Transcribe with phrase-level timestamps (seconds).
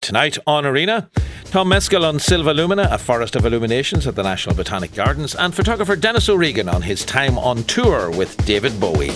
[0.00, 1.10] Tonight on Arena,
[1.44, 5.54] Tom Mescal on Silva Lumina, a forest of illuminations at the National Botanic Gardens, and
[5.54, 9.12] photographer Dennis O'Regan on his time on tour with David Bowie.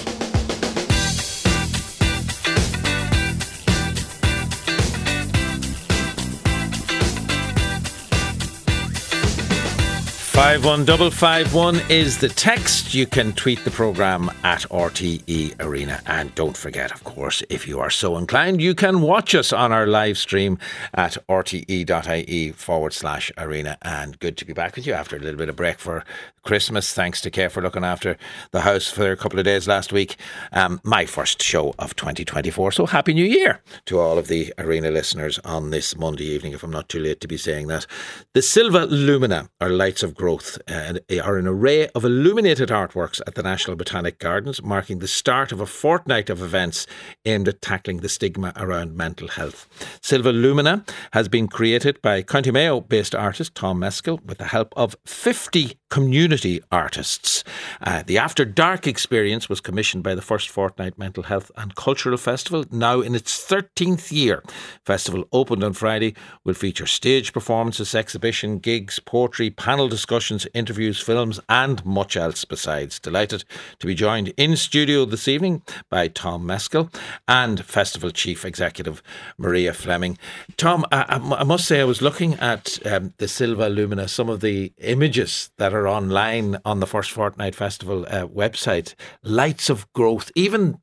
[10.44, 12.92] 51551 is the text.
[12.92, 16.02] You can tweet the programme at RTE Arena.
[16.04, 19.72] And don't forget, of course, if you are so inclined, you can watch us on
[19.72, 20.58] our live stream
[20.92, 23.78] at rte.ie forward slash arena.
[23.80, 26.04] And good to be back with you after a little bit of break for
[26.42, 26.92] Christmas.
[26.92, 28.18] Thanks to Care for looking after
[28.50, 30.16] the house for a couple of days last week.
[30.52, 32.72] Um, my first show of 2024.
[32.72, 36.62] So Happy New Year to all of the arena listeners on this Monday evening, if
[36.62, 37.86] I'm not too late to be saying that.
[38.34, 40.33] The Silva Lumina, or Lights of Growth,
[40.68, 45.52] uh, are an array of illuminated artworks at the National Botanic Gardens, marking the start
[45.52, 46.86] of a fortnight of events
[47.24, 49.68] aimed at tackling the stigma around mental health.
[50.02, 54.72] Silva Lumina has been created by County Mayo based artist Tom Mescal with the help
[54.76, 57.44] of 50 community artists.
[57.80, 62.16] Uh, the After Dark experience was commissioned by the First Fortnight Mental Health and Cultural
[62.16, 64.42] Festival, now in its 13th year.
[64.84, 71.38] Festival opened on Friday, will feature stage performances, exhibition, gigs, poetry, panel discussions, interviews, films,
[71.48, 72.98] and much else besides.
[72.98, 73.44] Delighted
[73.78, 76.90] to be joined in studio this evening by Tom Mescal
[77.28, 79.00] and Festival Chief Executive
[79.38, 80.18] Maria Fleming.
[80.56, 84.40] Tom, I, I must say, I was looking at um, the Silva Lumina, some of
[84.40, 88.94] the images that are online on the First Fortnight Festival uh, website.
[89.22, 90.78] Lights of Growth, even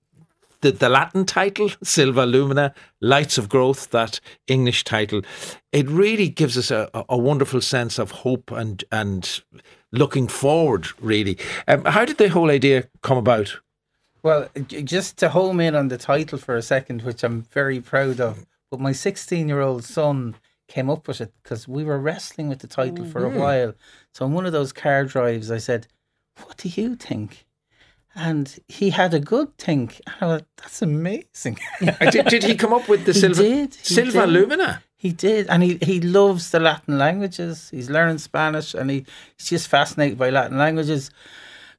[0.61, 5.21] the, the Latin title, Silva Lumina, Lights of Growth, that English title,
[5.71, 9.41] it really gives us a, a wonderful sense of hope and and
[9.91, 11.37] looking forward, really.
[11.67, 13.57] Um, how did the whole idea come about?
[14.23, 18.19] Well, just to home in on the title for a second, which I'm very proud
[18.19, 20.35] of, but my 16 year old son
[20.71, 23.11] came up with it because we were wrestling with the title mm-hmm.
[23.11, 23.39] for a mm-hmm.
[23.39, 23.73] while.
[24.13, 25.87] So on one of those car drives, I said,
[26.45, 27.45] What do you think?
[28.15, 30.01] And he had a good think.
[30.07, 31.59] And I went, That's amazing.
[32.11, 34.29] did, did, he come up with the silver did, Silva did.
[34.29, 34.83] Lumina?
[34.95, 35.47] He did.
[35.47, 37.69] And he, he loves the Latin languages.
[37.69, 39.05] He's learning Spanish and he,
[39.37, 41.11] he's just fascinated by Latin languages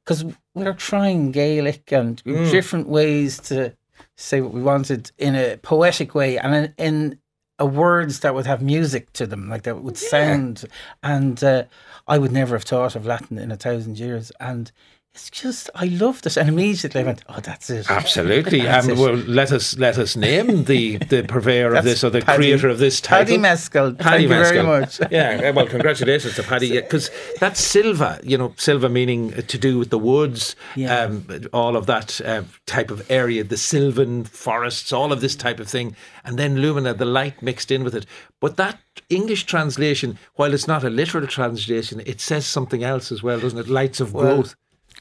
[0.03, 0.23] because
[0.53, 2.51] we're trying Gaelic and mm.
[2.51, 3.75] different ways to
[4.17, 7.19] say what we wanted in a poetic way and in, in
[7.59, 10.65] words that would have music to them, like that would sound.
[11.03, 11.65] And uh,
[12.07, 14.31] I would never have thought of Latin in a thousand years.
[14.39, 14.71] And
[15.13, 18.93] it's just I love this, and immediately I went, "Oh, that's it." Absolutely, that's um,
[18.93, 18.97] it.
[18.97, 22.67] well, let us let us name the the purveyor of this or the Paddy, creator
[22.67, 23.93] of this title, Paddy Mescal.
[23.93, 24.57] Paddy Thank Mescal.
[24.57, 24.99] you very much.
[25.11, 28.19] yeah, well, congratulations to Paddy because that's Silva.
[28.23, 31.01] You know, Silva meaning to do with the woods, yeah.
[31.01, 35.59] um, all of that uh, type of area, the Sylvan forests, all of this type
[35.59, 38.07] of thing, and then Lumina, the light mixed in with it.
[38.39, 38.79] But that
[39.09, 43.59] English translation, while it's not a literal translation, it says something else as well, doesn't
[43.59, 43.69] it?
[43.69, 44.55] Lights of well, growth.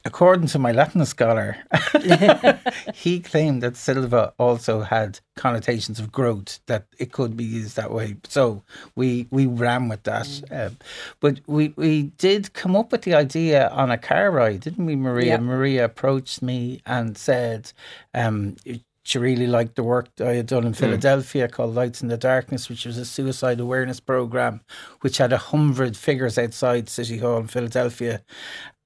[0.05, 1.59] According to my Latin scholar,
[2.95, 7.93] he claimed that Silva also had connotations of growth, that it could be used that
[7.93, 8.17] way.
[8.29, 8.63] So
[8.97, 10.27] we we ran with that.
[10.27, 10.67] Mm.
[10.67, 10.77] Um,
[11.21, 14.97] but we, we did come up with the idea on a car ride, didn't we,
[14.97, 15.27] Maria?
[15.27, 15.37] Yeah.
[15.39, 17.73] Maria approached me and said,
[18.13, 18.57] um,
[19.05, 20.79] she really liked the work I had done in hmm.
[20.79, 21.53] Philadelphia mm.
[21.53, 24.61] called Lights in the Darkness, which was a suicide awareness program,
[25.01, 28.23] which had a hundred figures outside City Hall in Philadelphia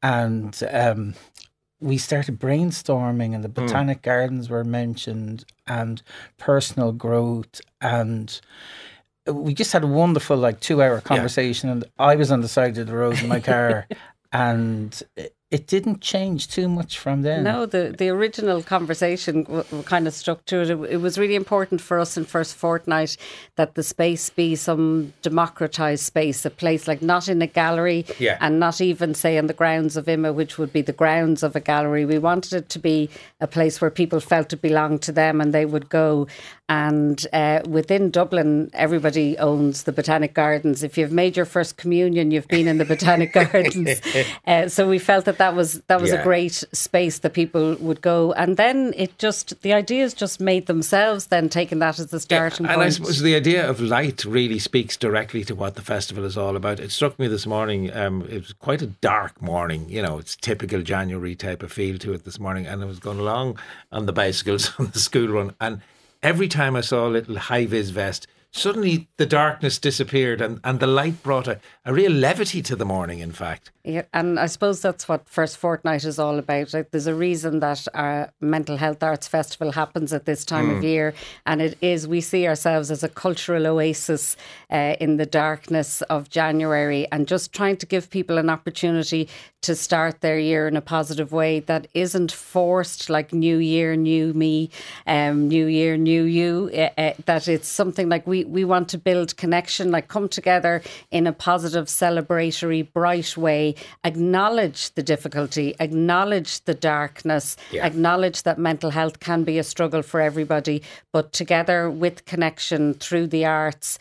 [0.06, 1.14] and um,
[1.80, 3.66] we started brainstorming, and the hmm.
[3.66, 4.02] botanic mm.
[4.02, 6.00] gardens were mentioned, and
[6.38, 8.40] personal growth, and
[9.26, 11.68] we just had a wonderful like two hour conversation.
[11.68, 11.72] Yeah.
[11.72, 13.88] And I was on the side of the road in my car,
[14.32, 15.02] and
[15.48, 17.44] it didn't change too much from then.
[17.44, 20.70] No, the, the original conversation w- kind of stuck to it.
[20.70, 20.80] it.
[20.90, 20.96] it.
[20.96, 23.16] was really important for us in First Fortnight
[23.54, 28.38] that the space be some democratised space, a place like not in a gallery yeah.
[28.40, 31.54] and not even, say, on the grounds of IMMA, which would be the grounds of
[31.54, 32.04] a gallery.
[32.04, 33.08] We wanted it to be
[33.40, 36.26] a place where people felt it belonged to them and they would go.
[36.69, 40.83] And uh, within Dublin, everybody owns the Botanic Gardens.
[40.83, 44.01] If you've made your first communion, you've been in the Botanic Gardens.
[44.47, 46.21] Uh, so we felt that that was that was yeah.
[46.21, 50.66] a great space that people would go, and then it just the ideas just made
[50.66, 51.27] themselves.
[51.27, 52.86] Then taking that as the starting yeah, and point.
[52.86, 56.36] And I suppose the idea of light really speaks directly to what the festival is
[56.36, 56.80] all about.
[56.80, 57.95] It struck me this morning.
[57.97, 59.89] Um, it was quite a dark morning.
[59.89, 62.98] You know, it's typical January type of feel to it this morning, and I was
[62.98, 63.60] going along
[63.92, 65.80] on the bicycles on the school run, and
[66.26, 68.26] every time I saw a little high vis vest
[68.56, 72.84] suddenly the darkness disappeared and, and the light brought a, a real levity to the
[72.84, 73.70] morning, in fact.
[73.84, 76.74] Yeah, and I suppose that's what First Fortnight is all about.
[76.74, 80.78] Like, there's a reason that our Mental Health Arts Festival happens at this time mm.
[80.78, 81.14] of year,
[81.44, 84.36] and it is, we see ourselves as a cultural oasis
[84.70, 89.28] uh, in the darkness of January and just trying to give people an opportunity
[89.62, 94.32] to start their year in a positive way that isn't forced like New Year, New
[94.32, 94.70] Me,
[95.06, 96.70] um, New Year, New You.
[96.72, 100.83] Uh, uh, that it's something like we, we want to build connection, like come together
[101.10, 107.87] in a positive, celebratory, bright way, acknowledge the difficulty, acknowledge the darkness, yeah.
[107.87, 110.83] acknowledge that mental health can be a struggle for everybody,
[111.13, 113.98] but together with connection through the arts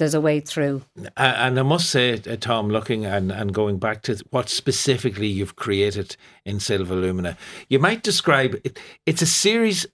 [0.00, 0.82] there's a way through.
[1.16, 5.56] And I must say, uh, Tom, looking and, and going back to what specifically you've
[5.56, 7.36] created in Silva Lumina,
[7.68, 9.86] you might describe it, it's a series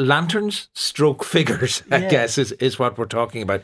[0.00, 3.62] lanterns, stroke figures, I guess, is, is what we're talking about.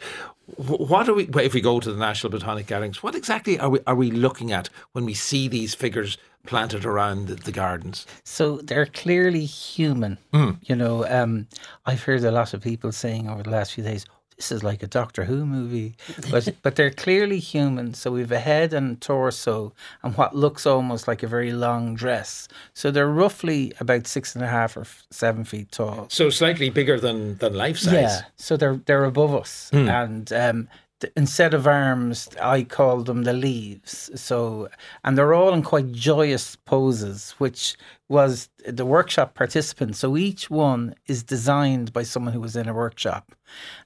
[0.57, 3.81] What are we, if we go to the National Botanic Gardens, what exactly are we,
[3.87, 8.07] are we looking at when we see these figures planted around the, the gardens?
[8.23, 10.19] So they're clearly human.
[10.33, 10.59] Mm.
[10.63, 11.49] You know, um,
[11.85, 14.07] I've heard a lot of people saying over the last few days,
[14.37, 15.97] this is like a Doctor Who movie,
[16.31, 17.95] but but they're clearly human.
[17.95, 19.73] So we've a head and torso,
[20.03, 22.49] and what looks almost like a very long dress.
[22.75, 26.09] So they're roughly about six and a half or seven feet tall.
[26.11, 27.93] So slightly bigger than than life size.
[27.93, 28.21] Yeah.
[28.37, 29.89] So they're they're above us, mm.
[29.89, 30.69] and um,
[31.15, 34.11] instead of arms, I call them the leaves.
[34.15, 34.69] So,
[35.05, 37.77] and they're all in quite joyous poses, which
[38.09, 39.99] was the workshop participants.
[39.99, 43.35] So each one is designed by someone who was in a workshop,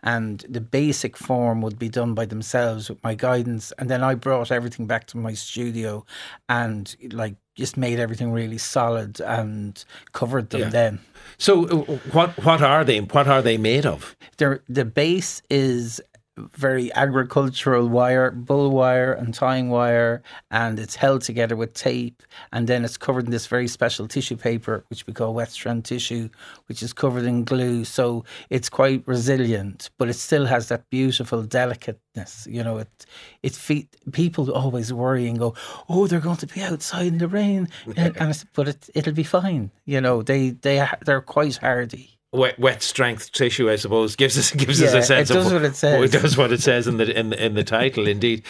[0.03, 3.73] and the basic form would be done by themselves with my guidance.
[3.79, 6.05] And then I brought everything back to my studio,
[6.49, 10.61] and like just made everything really solid and covered them.
[10.61, 10.69] Yeah.
[10.69, 11.01] Then.
[11.39, 13.01] So, uh, what what are they?
[13.01, 14.17] What are they made of?
[14.37, 16.01] They're, the base is
[16.37, 22.23] very agricultural wire, bull wire and tying wire, and it's held together with tape,
[22.53, 25.85] and then it's covered in this very special tissue paper, which we call wet strand
[25.85, 26.29] tissue,
[26.67, 27.85] which is covered in glue.
[27.85, 32.47] So it's quite resilient, but it still has that beautiful delicateness.
[32.49, 33.07] You know, it
[33.43, 35.55] it fe- people always worry and go,
[35.89, 39.25] "Oh, they're going to be outside in the rain," and, and but it it'll be
[39.25, 39.71] fine.
[39.85, 44.51] You know, they they they're quite hardy wet, wet strength tissue, I suppose, gives us
[44.65, 46.15] gives yeah, us a sense it does of what it says.
[46.15, 48.43] It does what it says in the in the, in the title, indeed.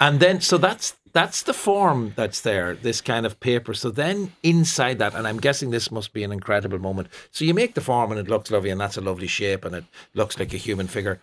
[0.00, 3.74] And then, so that's that's the form that's there, this kind of paper.
[3.74, 7.08] So then inside that, and I'm guessing this must be an incredible moment.
[7.30, 9.74] So you make the form and it looks lovely, and that's a lovely shape, and
[9.74, 11.20] it looks like a human figure.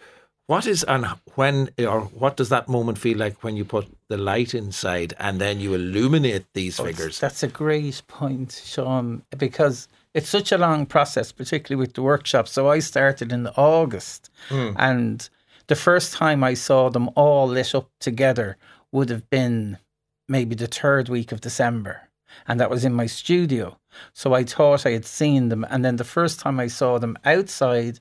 [0.48, 4.18] What is and when or what does that moment feel like when you put the
[4.18, 7.20] light inside and then you illuminate these oh, figures?
[7.20, 12.48] That's a great point, Sean, because it's such a long process, particularly with the workshop.
[12.48, 14.74] So I started in August, mm.
[14.80, 15.30] and
[15.68, 18.58] the first time I saw them all lit up together
[18.94, 19.78] would have been
[20.30, 22.10] maybe the third week of December.
[22.48, 23.78] And that was in my studio.
[24.14, 25.66] So I thought I had seen them.
[25.70, 28.00] And then the first time I saw them outside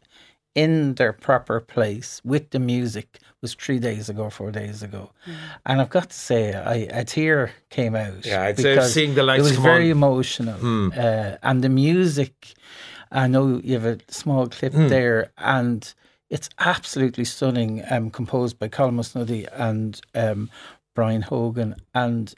[0.55, 5.35] in their proper place with the music was three days ago, four days ago, mm.
[5.67, 8.25] and I've got to say, I, a tear came out.
[8.25, 9.41] Yeah, I'd say seeing the lights.
[9.41, 9.99] It was very on.
[9.99, 10.97] emotional, mm.
[10.97, 12.55] uh, and the music.
[13.11, 14.89] I know you have a small clip mm.
[14.89, 15.93] there, and
[16.31, 17.83] it's absolutely stunning.
[17.91, 20.51] Um, composed by Colm Ó Snodaigh and um,
[20.95, 22.35] Brian Hogan, and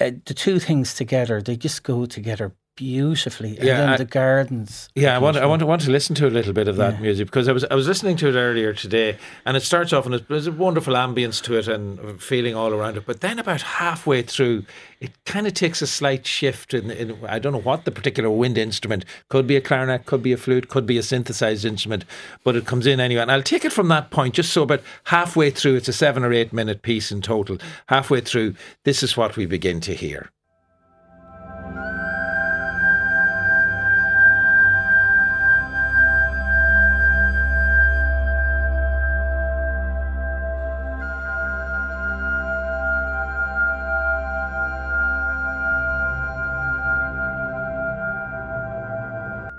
[0.00, 3.56] uh, the two things together, they just go together beautifully.
[3.56, 4.88] And yeah, then I, the gardens.
[4.94, 6.94] Yeah, I want, I want to want to listen to a little bit of that
[6.94, 7.00] yeah.
[7.00, 10.06] music because I was I was listening to it earlier today, and it starts off
[10.06, 13.06] and there's a wonderful ambience to it and feeling all around it.
[13.06, 14.64] But then about halfway through,
[15.00, 16.74] it kind of takes a slight shift.
[16.74, 20.22] In, in I don't know what the particular wind instrument could be a clarinet, could
[20.22, 22.04] be a flute, could be a synthesized instrument,
[22.44, 23.22] but it comes in anyway.
[23.22, 25.76] And I'll take it from that point, just so about halfway through.
[25.76, 27.58] It's a seven or eight minute piece in total.
[27.86, 30.30] Halfway through, this is what we begin to hear.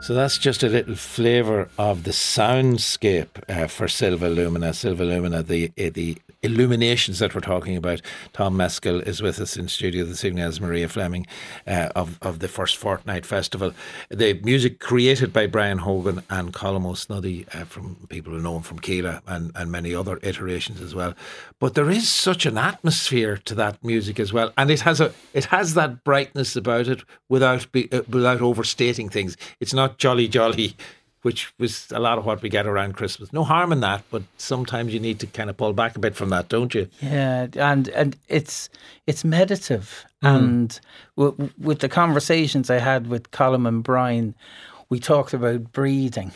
[0.04, 4.74] So that's just a little flavour of the soundscape uh, for Silva Lumina.
[4.74, 8.02] Silva Lumina, the uh, the illuminations that we're talking about.
[8.34, 11.26] Tom Meskel is with us in studio this evening as Maria Fleming
[11.66, 13.74] uh, of, of the First Fortnight Festival.
[14.10, 18.58] The music created by Brian Hogan and Colm Ó Snodaigh uh, from people who know
[18.58, 21.14] him from Kíla and, and many other iterations as well.
[21.60, 24.52] But there is such an atmosphere to that music as well.
[24.58, 29.10] And it has a it has that brightness about it without be, uh, without overstating
[29.10, 29.38] things.
[29.60, 30.76] It's not jolly jolly
[31.24, 33.34] which was a lot of what we get around Christmas.
[33.34, 36.16] No harm in that, but sometimes you need to kind of pull back a bit
[36.16, 36.88] from that, don't you?
[37.02, 38.70] Yeah, and and it's
[39.08, 40.36] it's meditative, mm.
[40.36, 40.80] and
[41.18, 44.36] w- with the conversations I had with Colin and Brian,
[44.90, 46.32] we talked about breathing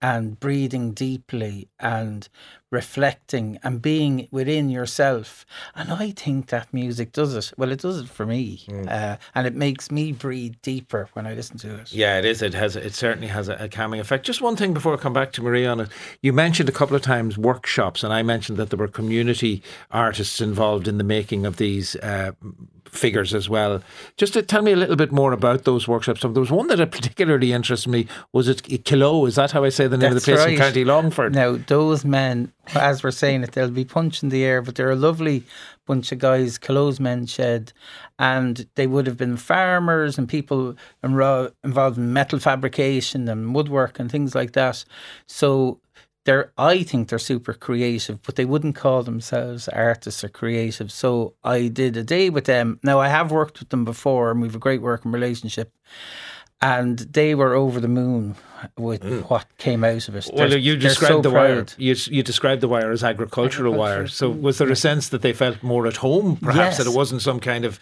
[0.00, 2.28] and breathing deeply and
[2.70, 5.46] reflecting and being within yourself.
[5.74, 7.52] And I think that music does it.
[7.56, 8.88] Well, it does it for me, mm.
[8.90, 11.92] uh, and it makes me breathe deeper when I listen to it.
[11.92, 12.42] Yeah, it is.
[12.42, 12.76] It has.
[12.76, 14.26] It certainly has a, a calming effect.
[14.26, 15.88] Just one thing before I come back to Marie on it.
[16.22, 20.40] You mentioned a couple of times workshops, and I mentioned that there were community artists
[20.40, 21.96] involved in the making of these.
[21.96, 22.32] Uh,
[22.90, 23.82] figures as well.
[24.16, 26.22] Just to tell me a little bit more about those workshops.
[26.22, 28.06] There was one that particularly interested me.
[28.32, 29.26] Was it Killoe?
[29.26, 30.52] Is that how I say the name That's of the place right.
[30.54, 31.34] in County Longford?
[31.34, 34.96] Now, those men as we're saying it, they'll be punching the air, but they're a
[34.96, 35.44] lovely
[35.86, 37.72] bunch of guys, clothes men shed,
[38.18, 44.10] and they would have been farmers and people involved in metal fabrication and woodwork and
[44.10, 44.84] things like that.
[45.26, 45.80] So
[46.24, 50.92] they're, I think they're super creative, but they wouldn't call themselves artists or creative.
[50.92, 52.78] So I did a day with them.
[52.82, 55.72] Now I have worked with them before, and we've a great working relationship
[56.60, 58.34] and they were over the moon
[58.76, 59.22] with mm.
[59.30, 60.28] what came out of it.
[60.32, 61.66] Well, they're, you described so the wire.
[61.76, 64.08] You, you described the wire as agricultural wire.
[64.08, 66.78] So, was there a sense that they felt more at home, perhaps yes.
[66.78, 67.78] that it wasn't some kind of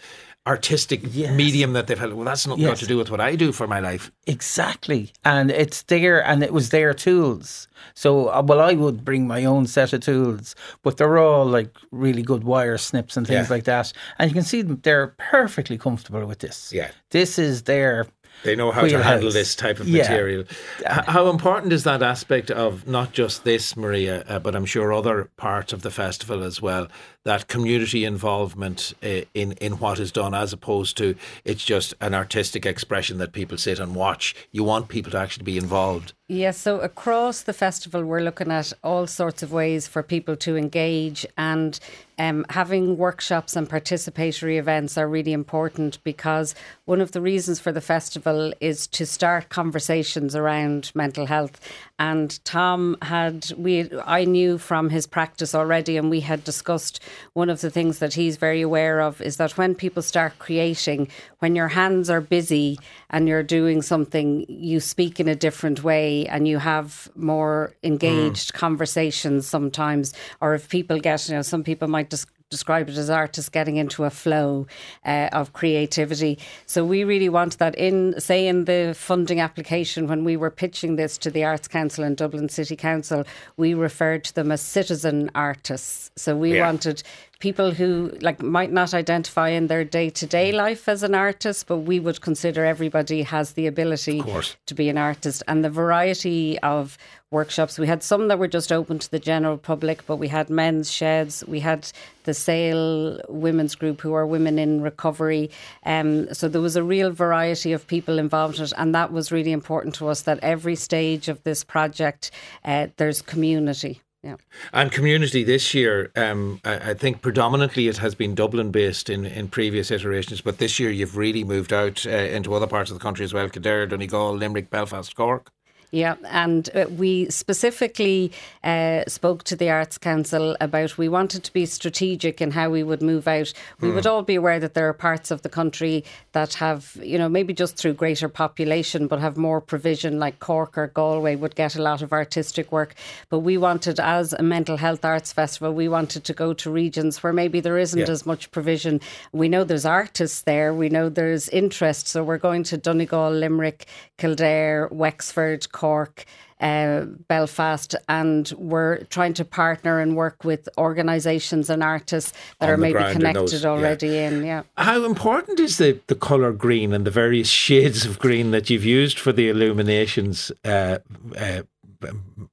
[0.47, 1.35] artistic yes.
[1.35, 2.13] medium that they've had.
[2.13, 2.69] Well, that's not yes.
[2.69, 4.11] got to do with what I do for my life.
[4.25, 7.67] Exactly, and it's there, and it was their tools.
[7.93, 11.75] So, uh, well, I would bring my own set of tools, but they're all like
[11.91, 13.53] really good wire snips and things yeah.
[13.53, 13.91] like that.
[14.17, 16.71] And you can see them; they're perfectly comfortable with this.
[16.73, 18.07] Yeah, this is their
[18.43, 20.43] they know how to handle this type of material.
[20.81, 21.03] Yeah.
[21.07, 25.29] How important is that aspect of not just this, Maria, uh, but I'm sure other
[25.37, 26.87] parts of the festival as well?
[27.23, 32.13] That community involvement uh, in in what is done, as opposed to it's just an
[32.13, 34.35] artistic expression that people sit and watch.
[34.51, 36.13] You want people to actually be involved.
[36.29, 40.55] Yes, so across the festival, we're looking at all sorts of ways for people to
[40.57, 41.79] engage, and
[42.17, 46.55] um, having workshops and participatory events are really important because
[46.85, 51.59] one of the reasons for the festival is to start conversations around mental health.
[51.99, 56.99] And Tom had we I knew from his practice already, and we had discussed
[57.33, 61.09] one of the things that he's very aware of is that when people start creating,
[61.39, 66.27] when your hands are busy and you're doing something, you speak in a different way
[66.27, 68.57] and you have more engaged mm.
[68.57, 70.13] conversations sometimes.
[70.41, 73.75] Or if people get, you know, some people might just describe it as artists getting
[73.75, 74.67] into a flow
[75.05, 76.39] uh, of creativity.
[76.65, 80.95] So we really want that in, say, in the funding application when we were pitching
[80.95, 83.25] this to the Arts Council and Dublin City Council,
[83.57, 86.09] we referred to them as citizen artists.
[86.15, 86.65] So we yeah.
[86.65, 87.03] wanted
[87.39, 91.99] people who like might not identify in their day-to-day life as an artist but we
[91.99, 94.23] would consider everybody has the ability
[94.65, 96.97] to be an artist and the variety of
[97.31, 97.77] workshops.
[97.77, 100.91] We had some that were just open to the general public but we had men's
[100.91, 101.43] sheds.
[101.45, 101.91] We had
[102.23, 105.49] the sale women's group who are women in recovery.
[105.85, 109.31] Um, so there was a real variety of people involved in it and that was
[109.31, 112.31] really important to us that every stage of this project
[112.63, 114.01] uh, there's community.
[114.23, 114.35] Yeah.
[114.73, 119.25] And community this year, um, I, I, think predominantly it has been Dublin based in,
[119.25, 122.97] in previous iterations, but this year you've really moved out uh, into other parts of
[122.97, 123.47] the country as well.
[123.47, 125.51] Kildare, Donegal, Limerick, Belfast, Cork.
[125.91, 131.53] Yeah, and uh, we specifically uh, spoke to the Arts Council about we wanted to
[131.53, 133.53] be strategic in how we would move out.
[133.79, 133.95] We mm.
[133.95, 136.03] would all be aware that there are parts of the country
[136.33, 140.77] that have, you know, maybe just through greater population, but have more provision, like Cork
[140.77, 142.93] or Galway would get a lot of artistic work.
[143.29, 147.23] But we wanted, as a mental health arts festival, we wanted to go to regions
[147.23, 148.11] where maybe there isn't yeah.
[148.11, 148.99] as much provision.
[149.31, 153.85] We know there's artists there, we know there's interest, so we're going to Donegal, Limerick,
[154.17, 155.71] Kildare, Wexford.
[155.77, 156.25] Cork,
[156.59, 162.73] uh, Belfast, and we're trying to partner and work with organisations and artists that On
[162.73, 164.27] are maybe connected already yeah.
[164.27, 164.43] in.
[164.43, 164.63] Yeah.
[164.75, 168.85] How important is the, the colour green and the various shades of green that you've
[168.85, 170.51] used for the illuminations?
[170.65, 170.97] Uh,
[171.37, 171.61] uh,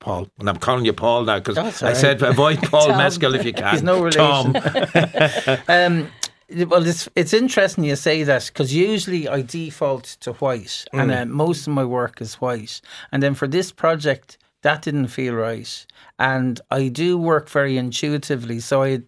[0.01, 1.97] Paul, and I'm calling you Paul now because I right.
[1.97, 3.73] said avoid Paul Mescal if you can.
[3.73, 4.53] He's no relation.
[4.53, 5.59] Tom.
[5.69, 6.11] um,
[6.51, 11.01] well, it's it's interesting you say that because usually I default to white, mm.
[11.01, 12.81] and uh, most of my work is white.
[13.13, 15.87] And then for this project, that didn't feel right.
[16.19, 19.03] And I do work very intuitively, so I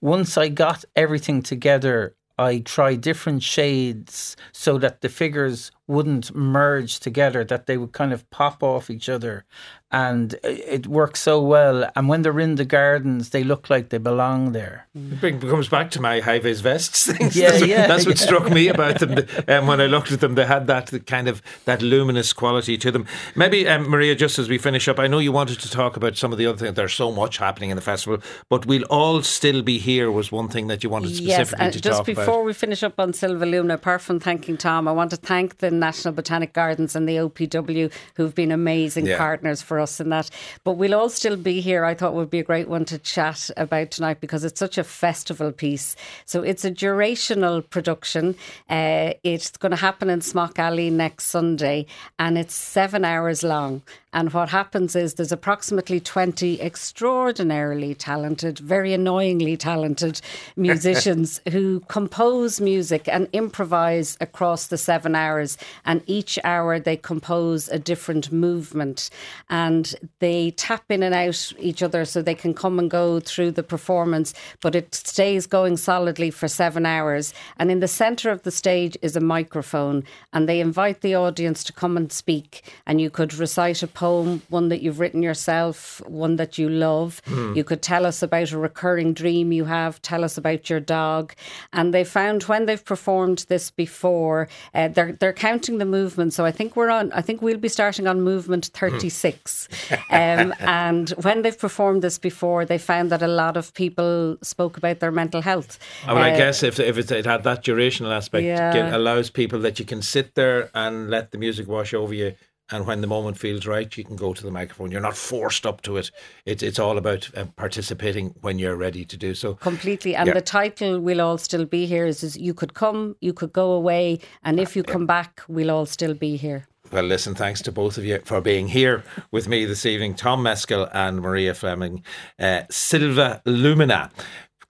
[0.00, 7.00] once I got everything together, I try different shades so that the figures wouldn't merge
[7.00, 9.44] together, that they would kind of pop off each other
[9.92, 11.88] and it works so well.
[11.94, 14.88] And when they're in the gardens, they look like they belong there.
[14.94, 17.36] It comes back to my high vis vests things.
[17.36, 18.26] Yeah, that's, yeah, that's what yeah.
[18.26, 19.16] struck me about them.
[19.48, 22.90] Um, when I looked at them, they had that kind of that luminous quality to
[22.90, 23.06] them.
[23.36, 26.16] Maybe um, Maria, just as we finish up, I know you wanted to talk about
[26.16, 26.74] some of the other things.
[26.74, 30.10] There's so much happening in the festival, but we'll all still be here.
[30.10, 33.12] Was one thing that you wanted specifically yes, to just before we finish up on
[33.12, 37.08] Silva Luna, apart from thanking Tom, I want to thank the National Botanic Gardens and
[37.08, 39.18] the OPW who've been amazing Yeah.
[39.18, 40.30] partners for us in that.
[40.64, 41.84] But we'll all still be here.
[41.84, 44.84] I thought would be a great one to chat about tonight because it's such a
[44.84, 45.96] festival piece.
[46.24, 48.34] So it's a durational production.
[48.68, 51.86] Uh, it's going to happen in Smock Alley next Sunday,
[52.18, 53.82] and it's seven hours long.
[54.16, 60.22] And what happens is there's approximately 20 extraordinarily talented, very annoyingly talented
[60.56, 65.58] musicians who compose music and improvise across the seven hours.
[65.84, 69.10] And each hour they compose a different movement.
[69.50, 73.50] And they tap in and out each other so they can come and go through
[73.50, 74.32] the performance,
[74.62, 77.34] but it stays going solidly for seven hours.
[77.58, 81.62] And in the centre of the stage is a microphone, and they invite the audience
[81.64, 82.62] to come and speak.
[82.86, 84.05] And you could recite a poem,
[84.48, 87.20] one that you've written yourself, one that you love.
[87.54, 91.34] You could tell us about a recurring dream you have, tell us about your dog.
[91.72, 96.32] And they found when they've performed this before, uh, they're they're counting the movement.
[96.32, 97.12] So I think we're on.
[97.12, 99.68] I think we'll be starting on movement thirty six.
[100.10, 104.76] um, and when they've performed this before, they found that a lot of people spoke
[104.76, 105.78] about their mental health.
[106.06, 108.74] I mean, I Uh, guess if, if it's, it had that durational aspect, Yeah.
[108.74, 112.34] it allows people that you can sit there and let the music wash over you.
[112.70, 114.90] And when the moment feels right, you can go to the microphone.
[114.90, 116.10] You're not forced up to it.
[116.44, 119.54] It's it's all about uh, participating when you're ready to do so.
[119.54, 120.16] completely.
[120.16, 120.34] And Yeah.
[120.34, 122.06] the title will all still be here.
[122.06, 125.70] Is, is you could come, you could go away, and if you come back, we'll
[125.70, 126.66] all still be here.
[126.92, 130.14] Well, listen, thanks to both of you for being here with me this evening.
[130.14, 132.04] Tom Meskel and Maria Fleming,
[132.38, 134.10] uh, Silva Lumina.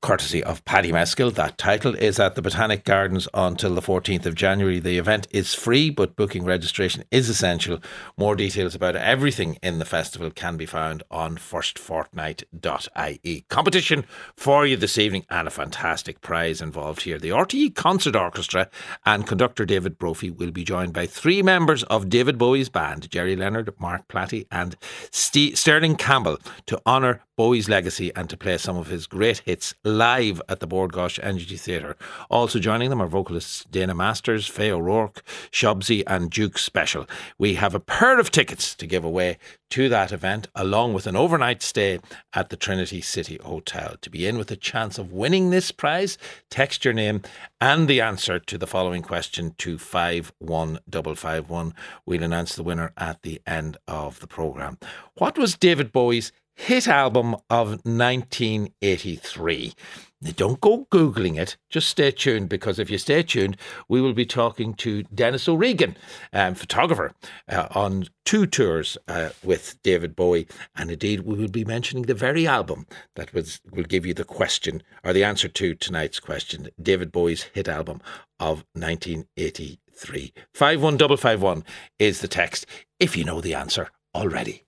[0.03, 1.35] Courtesy of Paddy Meskel.
[1.35, 4.79] That title is at the Botanic Gardens until the 14th of January.
[4.79, 7.81] The event is free, but booking registration is essential.
[8.17, 13.45] More details about everything in the festival can be found on firstfortnight.ie.
[13.49, 14.05] Competition
[14.37, 17.19] for you this evening and a fantastic prize involved here.
[17.19, 18.69] The RTE Concert Orchestra
[19.05, 23.35] and conductor David Brophy will be joined by three members of David Bowie's band, Gerry
[23.35, 24.77] Leonard, Mark Plati, and
[25.11, 29.75] Ste Sterling Campbell, to honour Bowie's legacy and to play some of his great hits
[29.87, 31.97] live at the Bord Gáis Energy Theatre.
[32.29, 37.07] Also joining them are vocalists Dana Masters, Faye O'Rourke, Shobsy, and Duke Special.
[37.39, 39.39] We have a pair of tickets to give away
[39.71, 42.01] to that event, along with an overnight stay
[42.33, 43.97] at the Trinity City Hotel.
[44.01, 46.19] To be in with a chance of winning this prize,
[46.51, 47.23] text your name
[47.61, 51.75] and the answer to the following question to 51551.
[52.05, 54.79] We'll announce the winner at the end of the programme.
[55.15, 59.75] What was David Bowie's hit album of 1983.
[60.23, 64.15] Now, don't go Googling it, just stay tuned because if you stay tuned, we will
[64.15, 65.95] be talking to Dennis O'Regan,
[66.33, 67.13] um, photographer,
[67.51, 70.49] uh, on two tours uh, with David Bowie.
[70.75, 74.25] And indeed, we will be mentioning the very album that was will give you the
[74.25, 78.01] question or the answer to tonight's question David Bowie's hit album
[78.41, 80.33] of 1983.
[80.55, 81.63] 51551
[81.99, 82.65] is the text
[82.99, 84.66] if you know the answer already.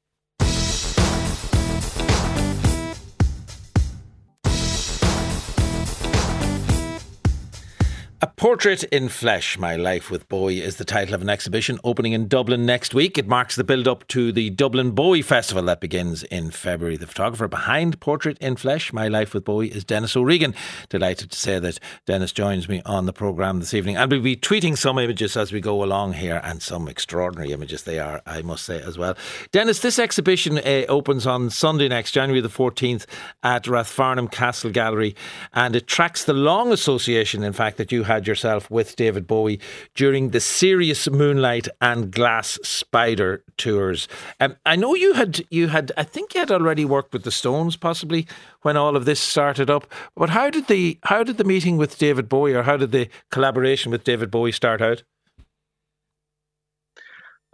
[8.20, 12.14] A Portrait in Flesh, My Life with Bowie is the title of an exhibition opening
[12.14, 13.16] in Dublin next week.
[13.16, 16.96] It marks the build up to the Dublin Bowie Festival that begins in February.
[16.96, 20.52] The photographer behind Portrait in Flesh, My Life with Bowie is Dennis O'Regan.
[20.88, 23.96] Delighted to say that Dennis joins me on the programme this evening.
[23.96, 27.85] And we'll be tweeting some images as we go along here and some extraordinary images
[27.85, 29.16] they are, I must say, as well.
[29.52, 33.07] Dennis, this exhibition uh, opens on Sunday next, January the 14th
[33.44, 35.14] at Rathfarnham Castle Gallery
[35.52, 39.61] and it tracks the long association, in fact, that you had yourself with David Bowie
[39.94, 44.09] during the Serious Moonlight and Glass Spider tours.
[44.40, 47.31] Um, I know you had, you had, I think you had already worked with the
[47.31, 48.27] Stones, possibly
[48.62, 49.87] when all of this started up.
[50.16, 53.09] But how did the how did the meeting with David Bowie, or how did the
[53.31, 55.05] collaboration with David Bowie start out?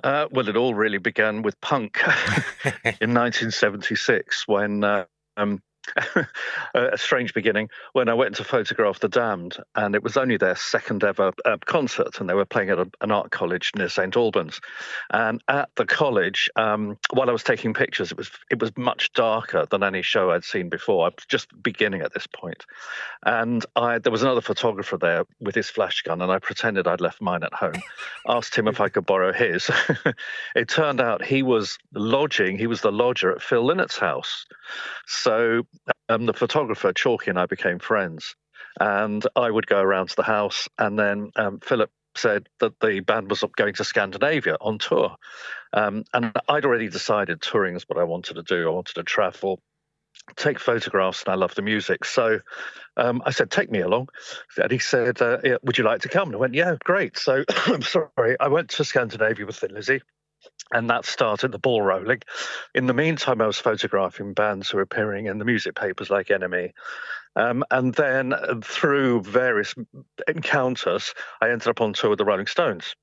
[0.02, 1.98] Uh, well, it all really began with punk
[3.00, 5.04] in 1976 when uh,
[5.36, 5.62] um,
[6.74, 10.56] a strange beginning when I went to photograph The Damned, and it was only their
[10.56, 14.16] second ever uh, concert, and they were playing at a, an art college near St
[14.16, 14.60] Albans.
[15.10, 19.12] And at the college, um, while I was taking pictures, it was it was much
[19.12, 21.06] darker than any show I'd seen before.
[21.06, 22.64] I was just beginning at this point,
[23.24, 27.00] and I there was another photographer there with his flash gun, and I pretended I'd
[27.00, 27.80] left mine at home.
[28.28, 29.70] Asked him if I could borrow his.
[30.56, 32.58] it turned out he was lodging.
[32.58, 34.46] He was the lodger at Phil Lynott's house.
[35.06, 35.66] So
[36.08, 38.34] um, the photographer Chalky and I became friends,
[38.80, 43.00] and I would go around to the house, and then um, Philip said that the
[43.00, 45.16] band was going to Scandinavia on tour,
[45.72, 48.68] um, and I'd already decided touring is what I wanted to do.
[48.68, 49.60] I wanted to travel,
[50.36, 52.04] take photographs, and I love the music.
[52.04, 52.40] So
[52.96, 54.08] um, I said, "Take me along,"
[54.56, 57.18] and he said, uh, yeah, "Would you like to come?" And I went, "Yeah, great."
[57.18, 60.00] So I'm sorry, I went to Scandinavia with Thin Lizzy
[60.72, 62.20] and that started the ball rolling.
[62.74, 66.28] In the meantime, I was photographing bands who were appearing in the music papers like
[66.28, 66.72] NME.
[67.36, 69.74] Um, and then uh, through various
[70.28, 72.94] encounters, I ended up on tour with the Rolling Stones.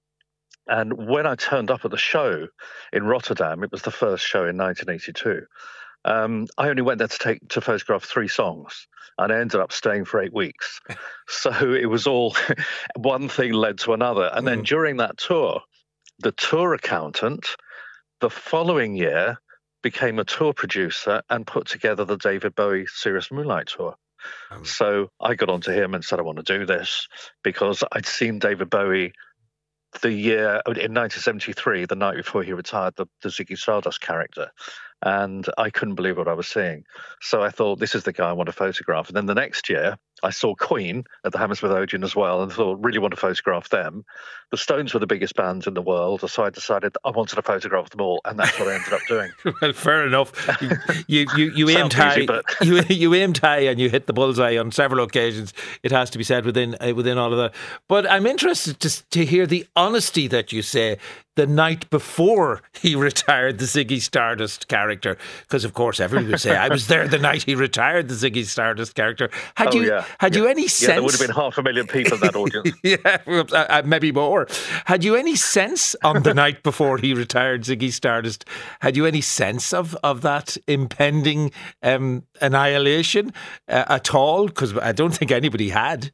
[0.68, 2.48] And when I turned up at the show
[2.94, 5.46] in Rotterdam, it was the first show in 1982.
[6.06, 9.72] Um, I only went there to take to photograph three songs, and I ended up
[9.72, 10.80] staying for eight weeks.
[11.28, 12.36] so it was all
[12.96, 14.66] one thing led to another, and then mm.
[14.66, 15.62] during that tour,
[16.22, 17.48] the tour accountant
[18.20, 19.38] the following year
[19.82, 23.96] became a tour producer and put together the David Bowie Serious Moonlight tour.
[24.52, 27.08] Um, so I got onto him and said, I want to do this
[27.44, 29.14] because I'd seen David Bowie
[30.02, 34.52] the year in 1973, the night before he retired, the, the Ziggy Stardust character
[35.04, 36.84] and I couldn't believe what I was seeing.
[37.22, 39.08] So I thought, this is the guy I want to photograph.
[39.08, 42.52] And then the next year, I saw Queen at the Hammersmith Odeon as well, and
[42.52, 44.06] thought, really want to photograph them.
[44.52, 47.42] The Stones were the biggest bands in the world, so I decided I wanted to
[47.42, 49.32] photograph them all, and that's what I ended up doing.
[49.62, 50.32] well, fair enough.
[51.08, 52.46] You you, you, aimed high, but...
[52.62, 55.54] you you aimed high, and you hit the bullseye on several occasions.
[55.82, 57.56] It has to be said within uh, within all of that.
[57.88, 60.98] But I'm interested to to hear the honesty that you say
[61.36, 65.18] the night before he retired the Ziggy Stardust character.
[65.42, 68.46] Because, of course, everyone would say, I was there the night he retired the Ziggy
[68.46, 69.30] Stardust character.
[69.56, 70.06] Had oh, you yeah.
[70.20, 70.42] had yeah.
[70.42, 70.82] you any sense?
[70.82, 72.72] Yeah, there would have been half a million people in that audience.
[72.84, 74.48] yeah, uh, uh, maybe more.
[74.86, 78.46] Had you any sense on the night before he retired Ziggy Stardust?
[78.82, 83.34] Had you any sense of, of that impending um, annihilation
[83.68, 84.48] uh, at all?
[84.48, 86.12] Because I don't think anybody had.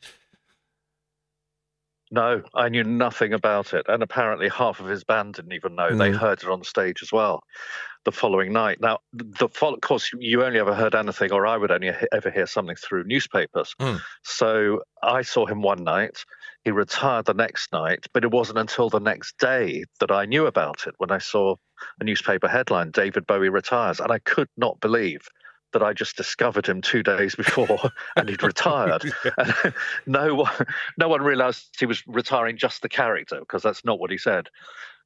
[2.10, 3.86] No, I knew nothing about it.
[3.90, 5.90] And apparently, half of his band didn't even know.
[5.90, 5.98] Mm.
[5.98, 7.44] They heard it on stage as well
[8.06, 8.80] the following night.
[8.80, 12.48] Now, the of course, you only ever heard anything, or I would only ever hear
[12.48, 13.76] something through newspapers.
[13.82, 14.00] Mm.
[14.24, 16.24] So I saw him one night.
[16.64, 20.46] He retired the next night, but it wasn't until the next day that I knew
[20.46, 21.56] about it when I saw
[22.00, 24.00] a newspaper headline David Bowie retires.
[24.00, 25.28] And I could not believe
[25.74, 29.04] that I just discovered him two days before and he'd retired.
[29.38, 29.74] and
[30.06, 30.66] no one,
[30.98, 34.50] no one realised he was retiring just the character because that's not what he said.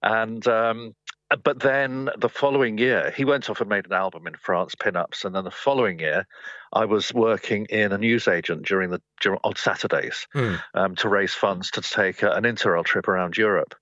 [0.03, 0.95] And um,
[1.43, 4.95] but then the following year, he went off and made an album in France, Pin
[4.95, 6.27] Ups, and then the following year,
[6.73, 10.61] I was working in a newsagent during the during, on Saturdays mm.
[10.73, 13.75] um, to raise funds to take a, an interrail trip around Europe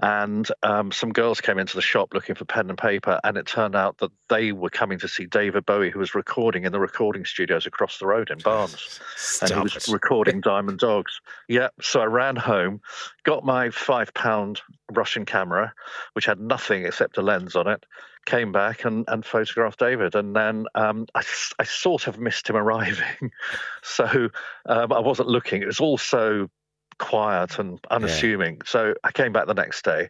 [0.00, 3.46] and um, some girls came into the shop looking for pen and paper, and it
[3.46, 6.80] turned out that they were coming to see David Bowie, who was recording in the
[6.80, 9.88] recording studios across the road in Barnes, Stop and he was it.
[9.92, 11.20] recording Diamond Dogs.
[11.48, 12.80] Yeah, so I ran home,
[13.24, 14.60] got my five-pound
[14.92, 15.72] Russian camera,
[16.12, 17.84] which had nothing except a lens on it,
[18.28, 20.14] came back and, and photographed David.
[20.14, 21.22] And then um, I,
[21.58, 23.32] I sort of missed him arriving.
[23.82, 24.28] so
[24.66, 25.62] um, I wasn't looking.
[25.62, 26.50] It was also
[26.98, 28.54] quiet and unassuming.
[28.54, 28.62] Yeah.
[28.66, 30.08] So I came back the next day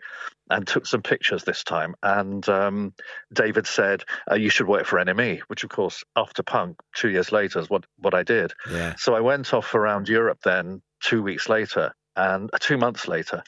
[0.50, 1.94] and took some pictures this time.
[2.02, 2.94] And um,
[3.32, 7.32] David said, uh, "You should work for NME," which, of course, after Punk, two years
[7.32, 8.52] later, is what what I did.
[8.70, 8.94] Yeah.
[8.96, 13.42] So I went off around Europe then two weeks later and uh, two months later.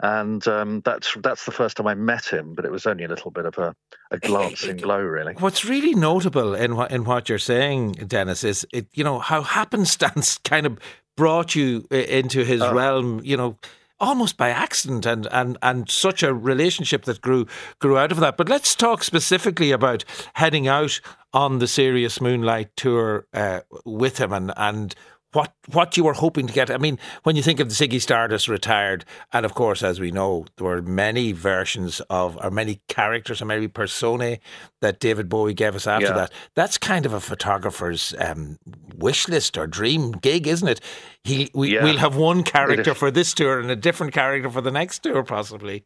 [0.00, 3.08] And um, that's that's the first time I met him, but it was only a
[3.08, 3.76] little bit of a,
[4.10, 5.34] a glancing blow, really.
[5.34, 9.42] What's really notable in what in what you're saying, Dennis, is it you know how
[9.42, 10.80] happenstance kind of
[11.16, 13.56] brought you uh, into his uh, realm, you know,
[14.00, 17.46] almost by accident and, and, and such a relationship that grew
[17.78, 18.36] grew out of that.
[18.36, 21.00] But let's talk specifically about heading out
[21.32, 24.94] on the Serious Moonlight tour uh, with him and, and
[25.34, 26.70] what what you were hoping to get.
[26.70, 30.10] I mean, when you think of the Ziggy Stardust retired, and of course, as we
[30.10, 34.40] know, there were many versions of or many characters or maybe personae
[34.80, 36.12] that David Bowie gave us after yeah.
[36.12, 36.32] that.
[36.54, 38.58] That's kind of a photographer's um,
[38.96, 40.80] wish list or dream gig, isn't it?
[41.24, 41.84] He we, yeah.
[41.84, 45.22] we'll have one character for this tour and a different character for the next tour,
[45.24, 45.84] possibly.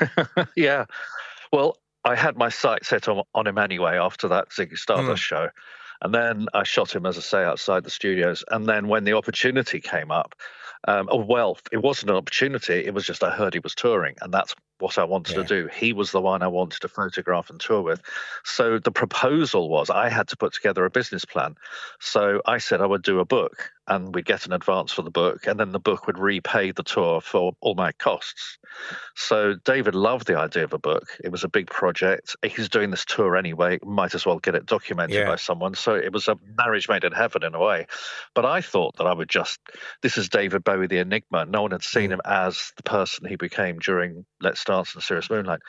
[0.56, 0.84] yeah.
[1.52, 5.26] Well, I had my sight set on, on him anyway after that Ziggy Stardust mm.
[5.26, 5.48] show
[6.04, 8.44] And then I shot him, as I say, outside the studios.
[8.50, 10.34] And then when the opportunity came up,
[10.86, 12.84] um, oh, well, it wasn't an opportunity.
[12.84, 15.42] It was just I heard he was touring, and that's what I wanted yeah.
[15.42, 15.68] to do.
[15.72, 18.02] He was the one I wanted to photograph and tour with.
[18.44, 21.56] So the proposal was I had to put together a business plan.
[22.00, 25.10] So I said I would do a book and we'd get an advance for the
[25.10, 28.58] book, and then the book would repay the tour for all my costs.
[29.14, 31.06] So David loved the idea of a book.
[31.22, 32.34] It was a big project.
[32.42, 35.26] He's doing this tour anyway, might as well get it documented yeah.
[35.26, 35.74] by someone.
[35.74, 37.86] So it was a marriage made in heaven in a way.
[38.34, 39.60] But I thought that I would just,
[40.02, 41.44] this is David Bowie, the Enigma.
[41.44, 42.14] No one had seen mm.
[42.14, 45.60] him as the person he became during Let's Dance and Serious Moonlight.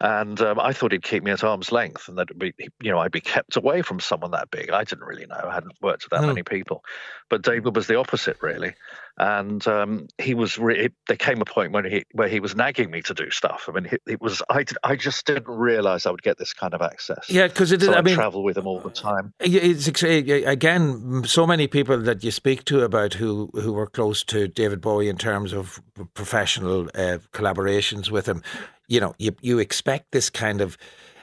[0.00, 2.98] And um, I thought he'd keep me at arm's length and that, be, you know,
[2.98, 4.70] I'd be kept away from someone that big.
[4.70, 5.40] I didn't really know.
[5.42, 6.28] I hadn't worked with that mm.
[6.28, 6.84] many people.
[7.28, 8.74] But David was the opposite, really.
[9.18, 10.58] And um, he was.
[10.58, 13.64] Re- there came a point when he where he was nagging me to do stuff.
[13.68, 14.42] I mean, it, it was.
[14.50, 17.30] I I just didn't realize I would get this kind of access.
[17.30, 17.82] Yeah, because it.
[17.82, 19.32] So I, I mean, travel with him all the time.
[19.40, 24.48] It's again so many people that you speak to about who who were close to
[24.48, 25.80] David Bowie in terms of
[26.14, 28.42] professional uh, collaborations with him.
[28.88, 30.76] You know, you you expect this kind of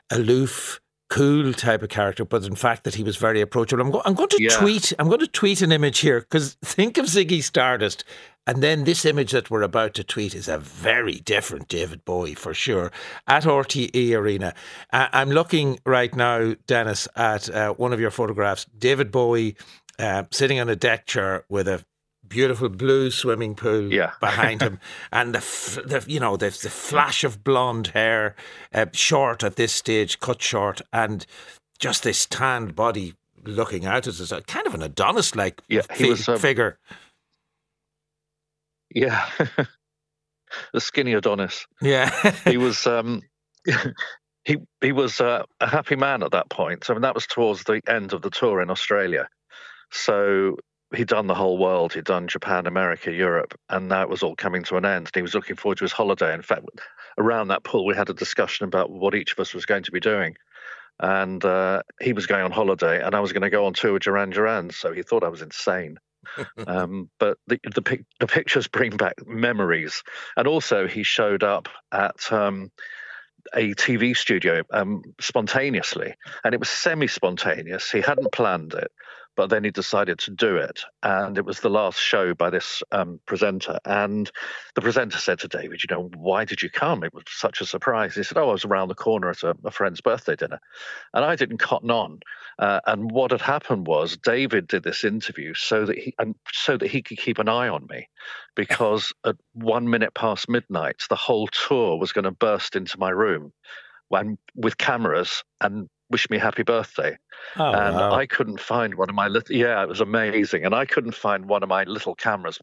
[0.10, 0.80] aloof
[1.10, 3.84] cool type of character, but in fact that he was very approachable.
[3.84, 4.58] I'm, go- I'm going to yeah.
[4.58, 4.94] tweet.
[5.00, 8.04] I'm going to tweet an image here because think of Ziggy Stardust,
[8.48, 12.34] and then this image that we're about to tweet is a very different David Bowie
[12.34, 12.92] for sure
[13.28, 14.54] at RTE Arena.
[14.92, 18.66] Uh, I'm looking right now, Dennis, at uh, one of your photographs.
[18.78, 19.56] David Bowie.
[20.00, 21.86] Uh, sitting on a deck chair with a
[22.34, 24.14] beautiful blue swimming pool yeah.
[24.20, 24.80] behind him,
[25.12, 28.36] and the, the you know the, the flash of blonde hair,
[28.74, 31.28] uh, short at this stage, cut short, and
[31.78, 33.14] just this tanned body
[33.46, 36.80] looking out as a kind of an Adonis like yeah, fi- was, um, figure.
[38.96, 39.30] Yeah,
[40.74, 41.68] the skinny Adonis.
[41.82, 42.10] Yeah,
[42.46, 42.88] he was.
[42.88, 43.22] Um,
[44.46, 46.90] he he was uh, a happy man at that point.
[46.90, 49.30] I mean, that was towards the end of the tour in Australia.
[49.90, 50.58] So
[50.96, 51.94] he'd done the whole world.
[51.94, 55.08] He'd done Japan, America, Europe, and now it was all coming to an end.
[55.08, 56.34] And he was looking forward to his holiday.
[56.34, 56.66] In fact,
[57.18, 59.92] around that pool, we had a discussion about what each of us was going to
[59.92, 60.36] be doing.
[61.00, 63.94] And uh, he was going on holiday, and I was going to go on tour
[63.94, 64.70] with Duran Duran.
[64.70, 65.98] So he thought I was insane.
[66.68, 70.04] um, but the, the, the pictures bring back memories,
[70.38, 72.32] and also he showed up at.
[72.32, 72.72] Um,
[73.54, 77.92] a TV studio um, spontaneously, and it was semi-spontaneous.
[77.92, 78.90] He hadn't planned it,
[79.36, 80.82] but then he decided to do it.
[81.02, 83.80] And it was the last show by this um, presenter.
[83.86, 84.30] And
[84.76, 87.04] the presenter said to David, You know, why did you come?
[87.04, 88.16] It was such a surprise.
[88.16, 90.60] He said, Oh, I was around the corner at a, a friend's birthday dinner.
[91.14, 92.20] And I didn't cotton on.
[92.60, 96.78] Uh, and what had happened was David did this interview so that he and so
[96.78, 98.08] that he could keep an eye on me,
[98.56, 103.10] because at one minute past midnight, the whole tour was going to burst into my
[103.10, 103.52] room,
[104.10, 107.18] when with cameras and wish me happy birthday.
[107.58, 108.14] Oh, and wow.
[108.14, 110.64] I couldn't find one of my little, yeah, it was amazing.
[110.64, 112.60] And I couldn't find one of my little cameras.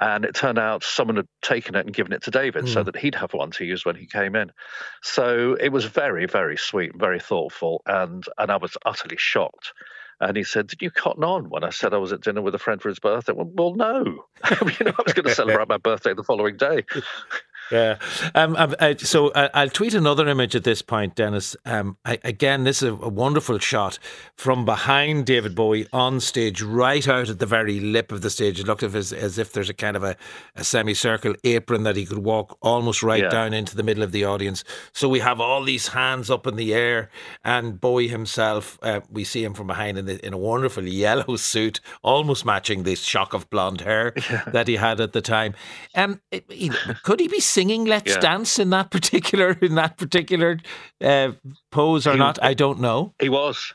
[0.00, 2.72] And it turned out someone had taken it and given it to David mm.
[2.72, 2.86] so hmm.
[2.86, 4.50] that he'd have one to use when he came in.
[5.02, 7.82] So it was very, very sweet, very thoughtful.
[7.86, 9.72] And, and I was utterly shocked.
[10.20, 12.54] And he said, Did you cotton on when I said I was at dinner with
[12.54, 13.32] a friend for his birthday?
[13.32, 14.00] Well, well no.
[14.50, 16.84] you know, I was going to celebrate my birthday the following day.
[17.70, 17.98] Yeah.
[18.34, 21.56] Um, I, so I, will tweet another image at this point, Dennis.
[21.64, 23.98] Um, I, again, this is a, a, wonderful shot
[24.36, 28.60] from behind David Bowie on stage, right out at the very lip of the stage.
[28.60, 30.16] It looked as, as if there's a kind of a,
[30.56, 33.28] a semicircle apron that he could walk almost right yeah.
[33.28, 34.64] down into the middle of the audience.
[34.92, 37.10] So we have all these hands up in the air,
[37.44, 41.36] and Bowie himself, uh, we see him from behind in, the, in a wonderful yellow
[41.36, 44.44] suit, almost matching this shock of blonde hair yeah.
[44.52, 45.54] that he had at the time.
[45.94, 46.20] Um,
[47.02, 48.20] could he be singing "Let's yeah.
[48.20, 50.58] Dance" in that particular in that particular
[51.02, 51.32] uh,
[51.72, 52.38] pose or he, not?
[52.42, 53.14] I don't know.
[53.20, 53.74] He was.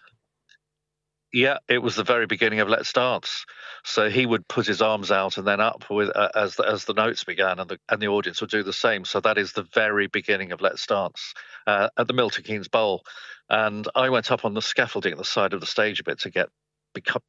[1.34, 3.46] Yeah, it was the very beginning of Let's Dance.
[3.84, 6.86] So he would put his arms out and then up with uh, as the, as
[6.86, 9.04] the notes began, and the and the audience would do the same.
[9.04, 11.34] So that is the very beginning of Let's Dance
[11.68, 13.04] uh, at the Milton Keynes Bowl.
[13.50, 16.20] And I went up on the scaffolding at the side of the stage a bit
[16.20, 16.50] to get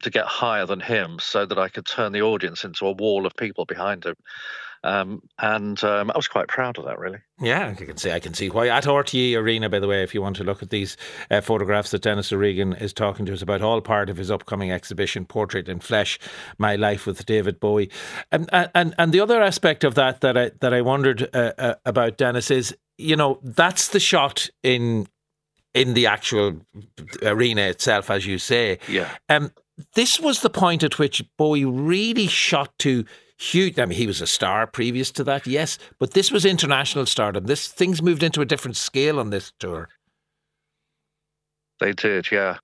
[0.03, 3.25] to get higher than him, so that I could turn the audience into a wall
[3.25, 4.15] of people behind him.
[4.85, 7.17] Um, and um, I was quite proud of that, really.
[7.41, 8.11] Yeah, I can see.
[8.11, 8.67] I can see why.
[8.67, 10.95] At RTE Arena, by the way, if you want to look at these
[11.31, 14.71] uh, photographs that Dennis O'Regan is talking to us about, all part of his upcoming
[14.71, 16.19] exhibition, Portrait in Flesh:
[16.59, 17.89] My Life with David Bowie.
[18.31, 21.75] And and and the other aspect of that that I that I wondered uh, uh,
[21.83, 25.07] about Dennis is, you know, that's the shot in
[25.73, 26.61] in the actual
[27.23, 28.77] arena itself, as you say.
[28.87, 29.09] Yeah.
[29.29, 29.51] Um,
[29.95, 33.03] this was the point at which Bowie really shot to
[33.37, 33.79] huge.
[33.79, 37.45] I mean, he was a star previous to that, yes, but this was international stardom.
[37.45, 39.89] This things moved into a different scale on this tour.
[41.79, 42.57] They did, yeah.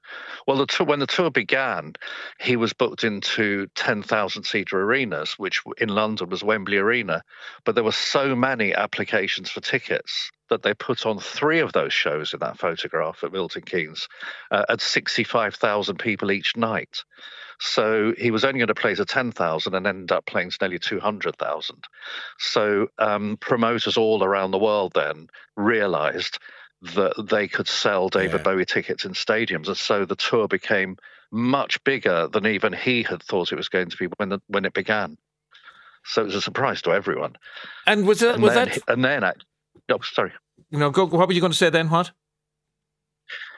[0.48, 1.94] Well, the tour, when the tour began,
[2.40, 7.22] he was booked into 10,000 seater arenas, which in London was Wembley Arena.
[7.66, 11.94] But there were so many applications for tickets that they put on three of those
[11.94, 14.08] shows in that photograph at Milton Keynes
[14.50, 17.04] uh, at 65,000 people each night.
[17.64, 20.80] So he was only going to play to 10,000 and ended up playing to nearly
[20.80, 21.84] 200,000.
[22.40, 26.40] So um, promoters all around the world then realized
[26.82, 28.44] that they could sell David yeah.
[28.44, 30.98] Bowie tickets in stadiums, and so the tour became
[31.30, 34.66] much bigger than even he had thought it was going to be when the, when
[34.66, 35.16] it began.
[36.04, 37.36] So it was a surprise to everyone.
[37.86, 38.80] And was that and was then, that?
[38.88, 40.32] And then, oh, sorry.
[40.72, 41.92] No, go, what were you going to say then?
[41.92, 42.10] What?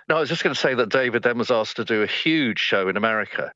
[0.10, 2.08] No, I was just going to say that David then was asked to do a
[2.08, 3.54] huge show in America,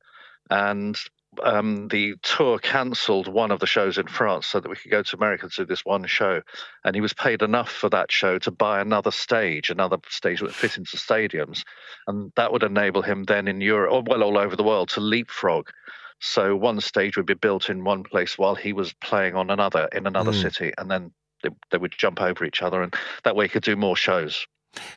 [0.50, 0.98] and
[1.42, 5.02] um, the tour cancelled one of the shows in France so that we could go
[5.02, 6.42] to America to do this one show.
[6.84, 10.46] And he was paid enough for that show to buy another stage, another stage that
[10.46, 11.64] would fit into stadiums.
[12.06, 15.00] And that would enable him then in Europe, or well, all over the world, to
[15.00, 15.70] leapfrog.
[16.20, 19.88] So one stage would be built in one place while he was playing on another
[19.92, 20.42] in another mm.
[20.42, 20.72] city.
[20.76, 22.82] And then they, they would jump over each other.
[22.82, 24.46] And that way he could do more shows.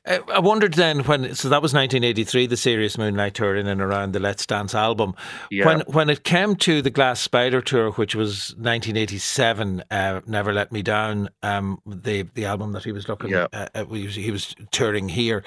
[0.06, 3.82] Uh, I wondered then when so that was 1983, the Serious Moonlight tour in and
[3.82, 5.16] around the Let's Dance album.
[5.50, 5.66] Yeah.
[5.66, 10.72] When when it came to the Glass Spider tour, which was 1987, uh, Never Let
[10.72, 13.48] Me Down, um, the the album that he was looking, yeah.
[13.54, 15.44] uh, uh he, was, he was touring here.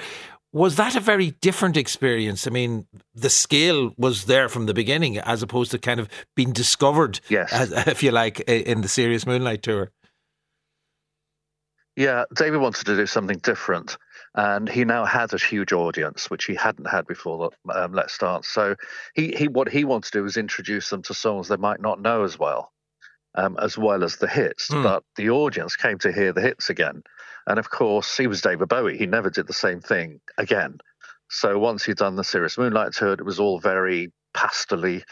[0.53, 2.47] Was that a very different experience?
[2.47, 6.53] I mean, the scale was there from the beginning, as opposed to kind of being
[6.53, 7.53] discovered, yes.
[7.53, 9.91] as, if you like, in the Serious Moonlight tour.
[11.97, 13.97] Yeah, David wanted to do something different
[14.35, 17.51] and he now has a huge audience, which he hadn't had before.
[17.73, 18.49] Um, Let's Dance.
[18.49, 18.75] So
[19.15, 22.01] he, he what he wants to do is introduce them to songs they might not
[22.01, 22.73] know as well,
[23.37, 24.69] um, as well as the hits.
[24.71, 24.83] Mm.
[24.83, 27.03] But the audience came to hear the hits again,
[27.47, 28.99] and of course he was David Bowie.
[28.99, 30.79] He never did the same thing again.
[31.31, 35.05] So once he'd done the Serious Moonlight tour, it was all very pastely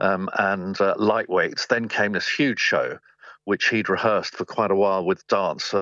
[0.00, 1.66] um, and uh, lightweight.
[1.68, 2.98] Then came this huge show,
[3.44, 5.74] which he'd rehearsed for quite a while with dance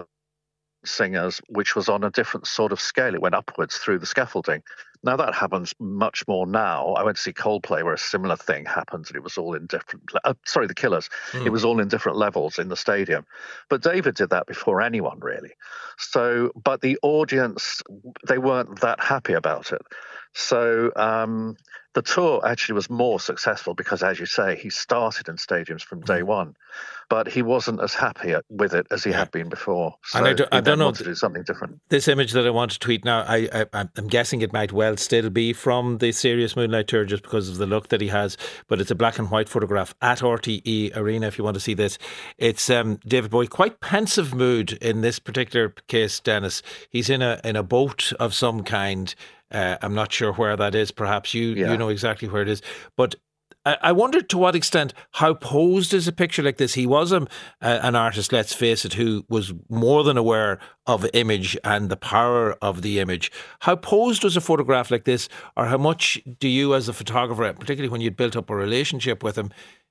[0.90, 3.14] singers, which was on a different sort of scale.
[3.14, 4.62] It went upwards through the scaffolding.
[5.04, 6.94] Now that happens much more now.
[6.94, 9.66] I went to see Coldplay where a similar thing happened, and it was all in
[9.66, 10.10] different.
[10.24, 11.08] Uh, sorry, the Killers.
[11.32, 11.46] Mm.
[11.46, 13.24] It was all in different levels in the stadium.
[13.68, 15.52] But David did that before anyone really.
[15.98, 17.82] So, but the audience
[18.26, 19.82] they weren't that happy about it.
[20.34, 21.56] So um,
[21.94, 26.00] the tour actually was more successful because, as you say, he started in stadiums from
[26.00, 26.26] day mm-hmm.
[26.26, 26.56] one,
[27.08, 29.94] but he wasn't as happy with it as he had been before.
[30.04, 31.80] So and I, do, I don't know to do something different.
[31.88, 34.96] This image that I want to tweet now, I, I, am guessing it might well
[34.96, 38.36] still be from the Serious Moonlight tour, just because of the look that he has.
[38.66, 41.26] But it's a black and white photograph at RTE Arena.
[41.26, 41.98] If you want to see this,
[42.36, 46.20] it's um, David Bowie, quite pensive mood in this particular case.
[46.20, 46.62] Dennis.
[46.90, 49.14] he's in a in a boat of some kind.
[49.50, 50.90] Uh, I'm not sure where that is.
[50.90, 51.70] Perhaps you yeah.
[51.70, 52.60] you know exactly where it is.
[52.96, 53.14] But
[53.82, 56.74] I, wondered to what extent how posed is a picture like this.
[56.74, 57.26] He was a,
[57.60, 62.52] an artist, let's face it, who was more than aware of image and the power
[62.62, 63.32] of the image.
[63.60, 67.52] How posed was a photograph like this, or how much do you, as a photographer,
[67.52, 69.50] particularly when you'd built up a relationship with him,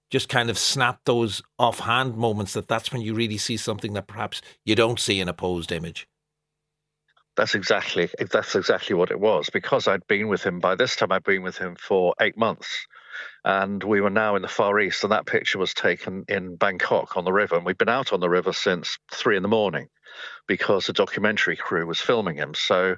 [0.10, 4.08] just kind of snap those offhand moments that that's when you really see something that
[4.08, 6.08] perhaps you don't see in a posed image?
[7.36, 9.50] That's exactly that's exactly what it was.
[9.52, 12.88] Because I'd been with him by this time, I'd been with him for eight months,
[13.44, 15.04] and we were now in the Far East.
[15.04, 18.20] And that picture was taken in Bangkok on the river, and we'd been out on
[18.20, 19.90] the river since three in the morning
[20.48, 22.54] because a documentary crew was filming him.
[22.54, 22.96] So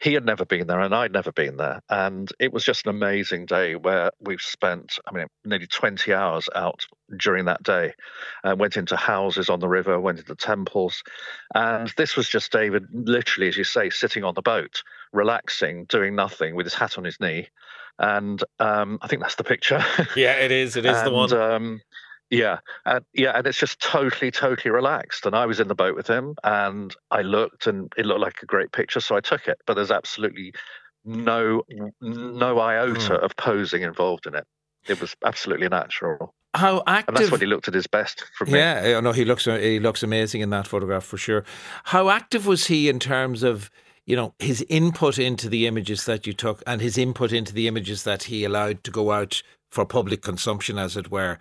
[0.00, 1.80] he had never been there and I'd never been there.
[1.88, 6.48] And it was just an amazing day where we've spent, I mean, nearly 20 hours
[6.54, 6.84] out
[7.16, 7.94] during that day.
[8.42, 11.04] Uh, went into houses on the river, went into temples.
[11.54, 14.82] And this was just David, literally, as you say, sitting on the boat,
[15.12, 17.48] relaxing, doing nothing with his hat on his knee.
[18.02, 19.82] And um, I think that's the picture.
[20.16, 20.76] Yeah, it is.
[20.76, 21.32] It is and, the one.
[21.32, 21.80] Um,
[22.30, 25.26] yeah, and yeah, and it's just totally, totally relaxed.
[25.26, 28.42] And I was in the boat with him, and I looked, and it looked like
[28.42, 29.58] a great picture, so I took it.
[29.66, 30.52] But there's absolutely
[31.04, 31.62] no
[32.00, 33.22] no iota mm.
[33.22, 34.46] of posing involved in it.
[34.88, 36.34] It was absolutely natural.
[36.54, 37.08] How active?
[37.08, 38.24] And that's when he looked at his best.
[38.36, 41.44] From yeah, no, he looks he looks amazing in that photograph for sure.
[41.84, 43.70] How active was he in terms of?
[44.06, 47.68] You know his input into the images that you took and his input into the
[47.68, 51.38] images that he allowed to go out for public consumption as it were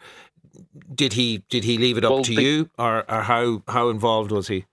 [0.93, 3.89] did he did he leave it up well, to the, you, or, or how how
[3.89, 4.65] involved was he?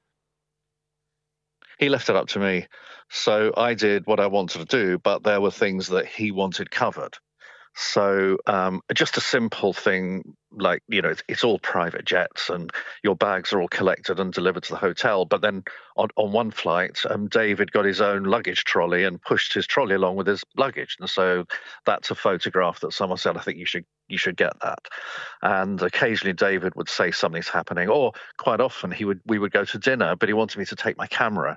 [1.79, 2.67] He left it up to me.
[3.11, 6.71] So I did what I wanted to do, but there were things that he wanted
[6.71, 7.17] covered.
[7.81, 12.73] So um, just a simple thing like you know it's, it's, all private jets and
[13.05, 15.25] your bags are all collected and delivered to the hotel.
[15.25, 15.63] But then
[15.97, 19.95] on, on one flight, um, David got his own luggage trolley and pushed his trolley
[19.95, 21.45] along with his luggage, and so
[21.87, 24.81] that's a photograph that someone said I think you should you should get that.
[25.43, 29.65] And occasionally David would say something's happening, or quite often he would we would go
[29.65, 31.57] to dinner, but he wanted me to take my camera.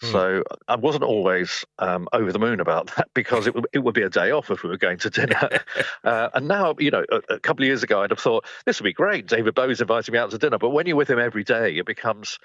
[0.00, 0.12] Hmm.
[0.12, 3.94] So I wasn't always um, over the moon about that because it would, it would
[3.94, 5.48] be a day off if we were going to dinner.
[6.04, 8.80] uh, and now, you know, a, a, couple of years ago, I'd have thought this
[8.80, 9.26] would be great.
[9.26, 10.58] David Bowie's inviting me out to dinner.
[10.58, 12.38] But when you're with him every day, it becomes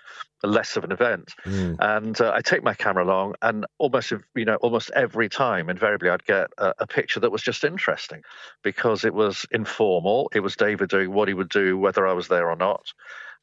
[0.43, 1.33] less of an event.
[1.45, 1.77] Mm.
[1.79, 6.09] And uh, I take my camera along, and almost, you know, almost every time, invariably,
[6.09, 8.23] I'd get a, a picture that was just interesting
[8.63, 10.31] because it was informal.
[10.33, 12.93] It was David doing what he would do, whether I was there or not.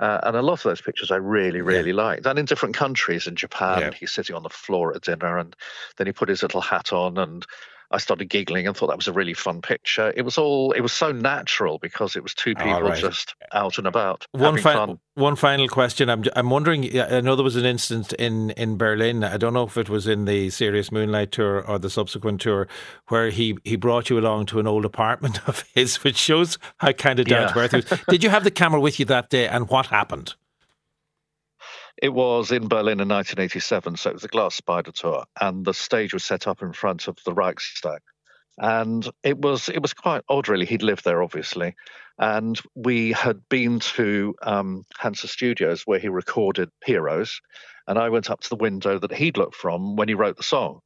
[0.00, 1.96] Uh, and a lot of those pictures I really, really yeah.
[1.96, 2.26] liked.
[2.26, 3.90] And in different countries, in Japan, yeah.
[3.92, 5.56] he's sitting on the floor at dinner, and
[5.96, 7.44] then he put his little hat on, and
[7.90, 10.12] I started giggling and thought that was a really fun picture.
[10.14, 12.98] It was all it was so natural because it was two people right.
[12.98, 14.26] just out and about.
[14.32, 16.10] One fi- one final question.
[16.10, 16.98] I'm I'm wondering.
[17.00, 19.24] I know there was an instance in in Berlin.
[19.24, 22.68] I don't know if it was in the Serious Moonlight tour or the subsequent tour
[23.08, 26.92] where he he brought you along to an old apartment of his, which shows how
[26.92, 28.00] kind of down to earth he was.
[28.08, 30.34] Did you have the camera with you that day, and what happened?
[32.00, 35.74] It was in Berlin in 1987, so it was the Glass Spider tour, and the
[35.74, 38.00] stage was set up in front of the Reichstag,
[38.56, 40.66] and it was it was quite odd, really.
[40.66, 41.74] He'd lived there, obviously,
[42.18, 47.40] and we had been to um, Hansa Studios where he recorded Heroes,
[47.88, 50.44] and I went up to the window that he'd looked from when he wrote the
[50.44, 50.80] song,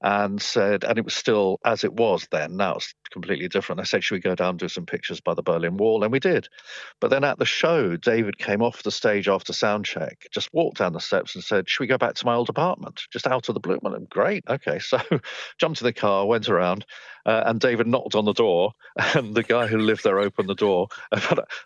[0.00, 2.56] and said, and it was still as it was then.
[2.56, 3.80] Now it's completely different.
[3.80, 6.02] I said, should we go down and do some pictures by the Berlin Wall?
[6.02, 6.48] And we did.
[7.00, 10.78] But then at the show, David came off the stage after sound check, just walked
[10.78, 13.02] down the steps and said, should we go back to my old apartment?
[13.10, 13.78] Just out of the blue.
[13.84, 14.44] And great.
[14.48, 14.80] Okay.
[14.92, 15.00] So
[15.58, 16.84] jumped in the car, went around,
[17.24, 18.72] uh, and David knocked on the door,
[19.14, 20.88] and the guy who lived there opened the door.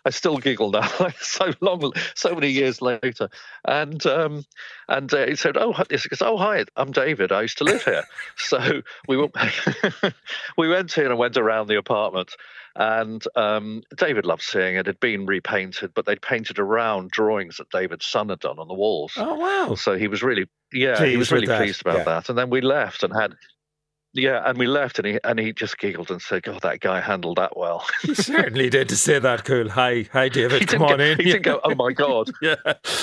[0.05, 0.87] I still giggle now,
[1.19, 3.29] so long, so many years later.
[3.65, 4.45] And um,
[4.87, 7.31] and uh, he said, "Oh, he goes, oh hi, I'm David.
[7.31, 8.03] I used to live here."
[8.37, 9.35] so we went,
[10.57, 12.35] we went in and went around the apartment.
[12.75, 14.81] And um, David loved seeing it.
[14.81, 18.67] It had been repainted, but they'd painted around drawings that David's son had done on
[18.67, 19.13] the walls.
[19.17, 19.75] Oh wow!
[19.75, 22.03] So he was really, yeah, pleased he was really pleased about yeah.
[22.03, 22.29] that.
[22.29, 23.33] And then we left and had
[24.17, 26.99] yeah, and we left, and he and he just giggled and said, "God, that guy
[26.99, 28.89] handled that well." he certainly did.
[28.89, 29.69] To say that, cool.
[29.69, 30.67] Hi, hi, David.
[30.67, 31.17] Come on go, in.
[31.17, 32.55] He didn't go, "Oh my God." yeah.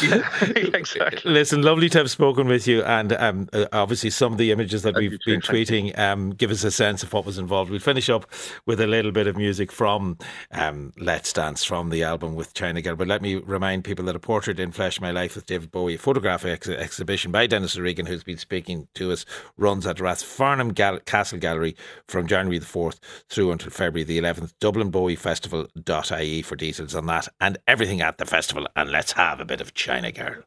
[0.02, 0.28] yeah,
[0.74, 1.30] exactly.
[1.30, 4.82] Listen, lovely to have spoken with you, and um, uh, obviously some of the images
[4.82, 7.70] that we've been tweeting um, give us a sense of what was involved.
[7.70, 8.26] We'll finish up
[8.66, 10.18] with a little bit of music from
[10.52, 12.96] um, Let's Dance from the album with China Girl.
[12.96, 15.94] But let me remind people that a portrait in Flesh My Life with David Bowie,
[15.94, 19.24] a photographic ex- exhibition by Dennis O'Regan, who's been speaking to us,
[19.56, 21.76] runs at Rathfarnham Gal- Castle Gallery
[22.08, 22.98] from January the 4th
[23.28, 24.54] through until February the 11th.
[24.60, 28.66] DublinBowieFestival.ie for details on that and everything at the festival.
[28.76, 30.42] And let's have a bit of China Girl.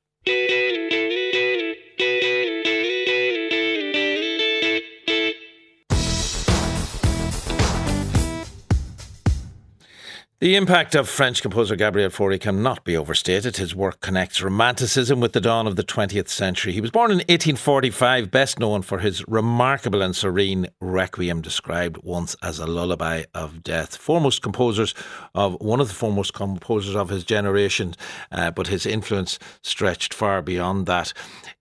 [10.47, 13.57] The impact of French composer Gabriel Fauré cannot be overstated.
[13.57, 16.71] His work connects romanticism with the dawn of the 20th century.
[16.71, 22.37] He was born in 1845, best known for his remarkable and serene Requiem, described once
[22.41, 23.97] as a lullaby of death.
[23.97, 24.95] Foremost composers
[25.35, 27.93] of one of the foremost composers of his generation,
[28.31, 31.11] uh, but his influence stretched far beyond that.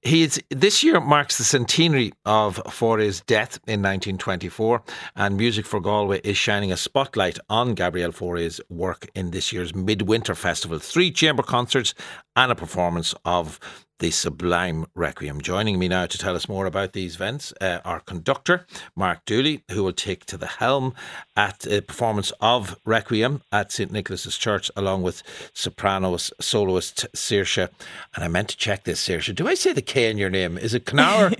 [0.00, 4.80] He is, this year marks the centenary of Fauré's death in 1924,
[5.16, 9.74] and Music for Galway is shining a spotlight on Gabriel Fauré's work in this year's
[9.74, 10.78] Midwinter Festival.
[10.78, 11.94] Three chamber concerts
[12.34, 13.58] and a performance of
[13.98, 15.40] the Sublime Requiem.
[15.40, 19.62] Joining me now to tell us more about these events, uh, our conductor, Mark Dooley,
[19.70, 20.94] who will take to the helm
[21.36, 23.90] at a performance of Requiem at St.
[23.90, 25.22] Nicholas's Church, along with
[25.54, 27.68] soprano soloist Saoirse.
[28.14, 29.34] And I meant to check this, Saoirse.
[29.34, 30.58] Do I say the K in your name?
[30.58, 31.32] Is it Knauer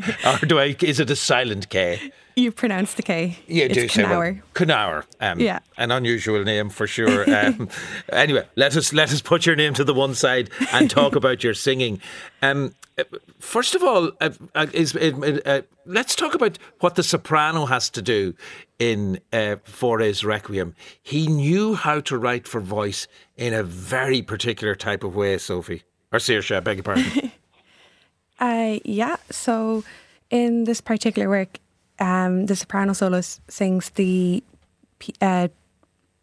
[0.42, 0.76] or do I?
[0.80, 2.12] Is it a silent K?
[2.38, 3.38] You pronounce the K.
[3.46, 4.42] Yeah, it's do Knauer.
[4.52, 5.04] Knauer.
[5.22, 7.24] Um, yeah, an unusual name for sure.
[7.36, 7.68] Um,
[8.10, 11.44] anyway, let us let us put your name to the one side and talk about
[11.44, 12.00] your singing.
[12.50, 12.74] Um,
[13.38, 18.02] first of all, uh, uh is uh, let's talk about what the soprano has to
[18.02, 18.34] do
[18.78, 20.74] in uh, Fauré's Requiem.
[21.02, 25.82] He knew how to write for voice in a very particular type of way, Sophie
[26.12, 26.56] or Saoirse.
[26.56, 27.32] I beg your pardon.
[28.40, 29.16] uh, yeah.
[29.30, 29.84] So
[30.30, 31.60] in this particular work
[31.98, 34.42] um, the soprano soloist sings the
[35.20, 35.48] uh,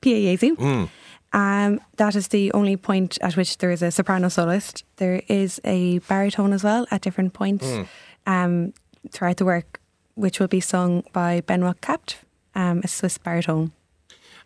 [0.02, 0.56] Pie Jesu.
[0.56, 0.90] Mm.
[1.34, 4.84] Um, that is the only point at which there is a soprano soloist.
[4.98, 7.88] There is a baritone as well at different points mm.
[8.28, 8.74] um,
[9.10, 9.82] throughout the work,
[10.14, 12.18] which will be sung by Benoit Kapt,
[12.54, 13.72] um, a Swiss baritone.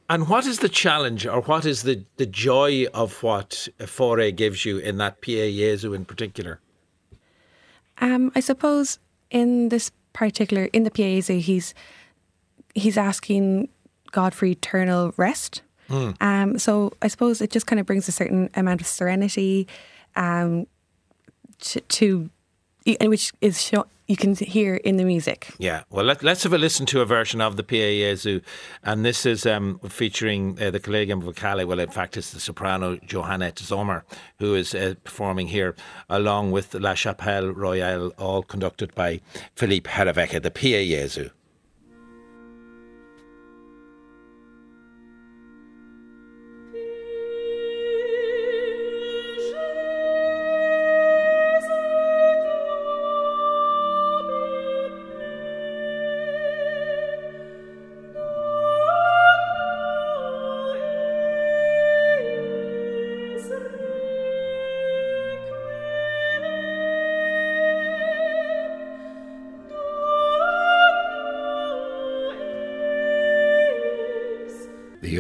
[0.10, 4.64] And what is the challenge or what is the, the joy of what Fauré gives
[4.64, 6.62] you in that Pie Jesu in particular?
[8.00, 11.74] Um, I suppose in this particular, in the Pie Jesu, he's,
[12.74, 13.68] he's asking
[14.14, 15.62] God for eternal rest.
[15.90, 16.16] Mm.
[16.22, 19.68] Um, so I suppose it just kind of brings a certain amount of serenity
[20.16, 20.68] um,
[21.60, 22.30] to, to
[23.02, 25.50] which is show, you can hear in the music.
[25.58, 28.40] Yeah, well, let, us have a listen to a version of the Pie Jesu,
[28.84, 31.66] and this is um, featuring uh, the Collegium Vocale.
[31.68, 34.04] Well, in fact, it's the soprano Johannette Zomer
[34.40, 35.76] who is uh, performing here,
[36.10, 39.20] along with La Chapelle Royale, all conducted by
[39.56, 41.30] Philippe Herreweghe, the Pie Jesu.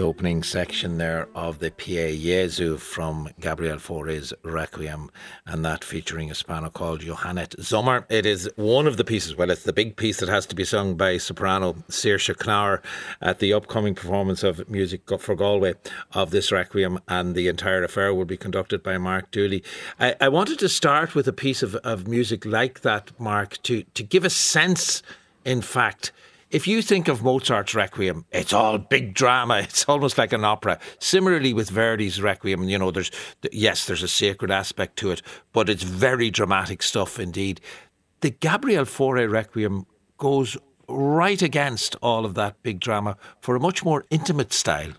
[0.07, 5.11] Opening section there of the Pie Jesu from Gabriel Fauré's Requiem,
[5.45, 8.05] and that featuring a soprano called Johannette Zomer.
[8.09, 10.63] It is one of the pieces, well, it's the big piece that has to be
[10.63, 12.81] sung by soprano Saoirse Knauer
[13.21, 15.73] at the upcoming performance of Music for Galway
[16.13, 19.61] of this Requiem, and the entire affair will be conducted by Mark Dooley.
[19.99, 23.83] I, I wanted to start with a piece of, of music like that, Mark, to,
[23.83, 25.03] to give a sense,
[25.43, 26.13] in fact,
[26.49, 29.57] if you think of Mozart's Requiem, it's all big drama.
[29.67, 30.79] It's almost like an opera.
[30.99, 33.11] Similarly with Verdi's Requiem, you know, there's
[33.51, 35.21] yes, there's a sacred aspect to it,
[35.53, 37.61] but it's very dramatic stuff indeed.
[38.21, 39.85] The Gabriel Fauré Requiem
[40.17, 44.93] goes right against all of that big drama for a much more intimate style.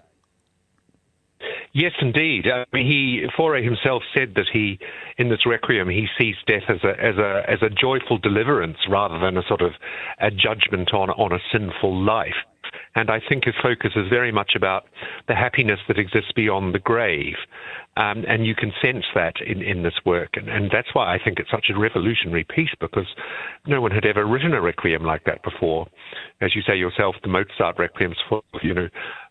[1.73, 2.47] Yes, indeed.
[2.47, 4.79] I mean, he Fauré himself said that he,
[5.19, 9.19] in this requiem, he sees death as a as a as a joyful deliverance rather
[9.19, 9.73] than a sort of
[10.19, 12.35] a judgment on on a sinful life.
[12.95, 14.87] And I think his focus is very much about
[15.27, 17.35] the happiness that exists beyond the grave.
[17.97, 20.31] Um, and you can sense that in, in this work.
[20.35, 23.07] And, and that's why I think it's such a revolutionary piece because
[23.67, 25.87] no one had ever written a requiem like that before.
[26.41, 28.17] As you say yourself, the Mozart requiems
[28.63, 28.89] you know,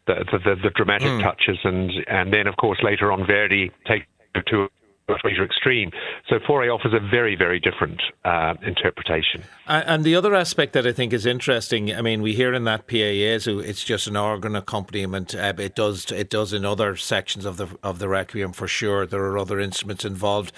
[0.08, 1.22] the, the, the dramatic mm.
[1.22, 1.60] touches.
[1.64, 4.06] And, and then, of course, later on, Verdi takes
[4.36, 4.68] it to
[5.10, 5.92] a greater extreme.
[6.28, 9.44] So Fauré offers a very, very different uh, interpretation.
[9.66, 12.88] And the other aspect that I think is interesting, I mean, we hear in that
[12.88, 15.34] Jesu, it's just an organ accompaniment.
[15.34, 19.06] Uh, it does, it does in other sections of the of the Requiem for sure.
[19.06, 20.52] There are other instruments involved.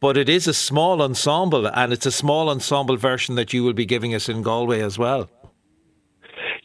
[0.00, 3.72] But it is a small ensemble, and it's a small ensemble version that you will
[3.72, 5.30] be giving us in Galway as well.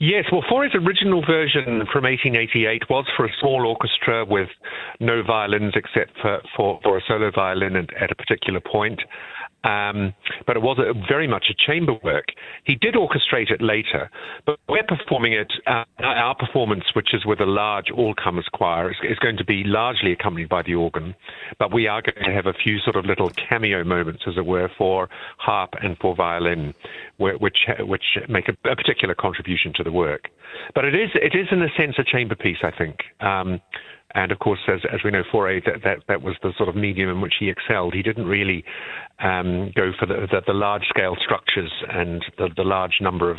[0.01, 4.47] Yes, well, Fauré's original version from 1888 was for a small orchestra with
[5.01, 9.01] no violins except for, for, for a solo violin at a particular point.
[9.63, 10.13] Um,
[10.47, 12.27] but it was a, very much a chamber work.
[12.63, 14.09] He did orchestrate it later,
[14.45, 15.51] but we're performing it.
[15.67, 19.63] Uh, our performance, which is with a large all-comers choir, is, is, going to be
[19.65, 21.13] largely accompanied by the organ.
[21.57, 24.45] But we are going to have a few sort of little cameo moments, as it
[24.45, 26.73] were, for harp and for violin,
[27.17, 30.29] which which make a, a particular contribution to the work.
[30.73, 32.95] But it is it is in a sense a chamber piece, I think.
[33.19, 33.59] Um,
[34.15, 36.75] and of course, as, as we know, Fauré, that, that, that was the sort of
[36.75, 37.93] medium in which he excelled.
[37.93, 38.63] He didn't really
[39.19, 43.37] um, go for the, the, the large scale structures and the, the, large number of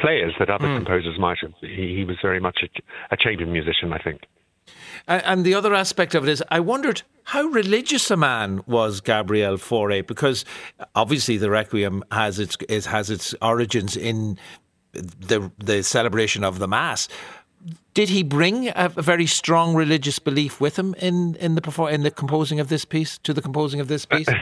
[0.00, 0.76] players that other mm.
[0.76, 1.52] composers might have.
[1.60, 4.22] He, he was very much a, a chamber musician, I think.
[5.06, 9.56] And the other aspect of it is, I wondered how religious a man was Gabriel
[9.56, 10.44] Fauré, because
[10.94, 12.56] obviously the Requiem has its
[12.86, 14.38] has its origins in
[14.92, 17.08] the the celebration of the Mass
[17.98, 22.04] did he bring a, a, very strong religious belief with him in in the in
[22.04, 24.28] the composing of this piece to the composing of this piece?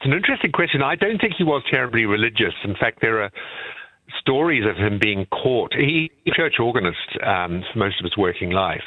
[0.00, 0.80] It's an interesting question.
[0.80, 2.54] I don't think he was terribly religious.
[2.62, 3.32] In fact, there are
[4.20, 5.74] stories of him being caught.
[5.74, 8.84] He a church organist um, for most of his working life,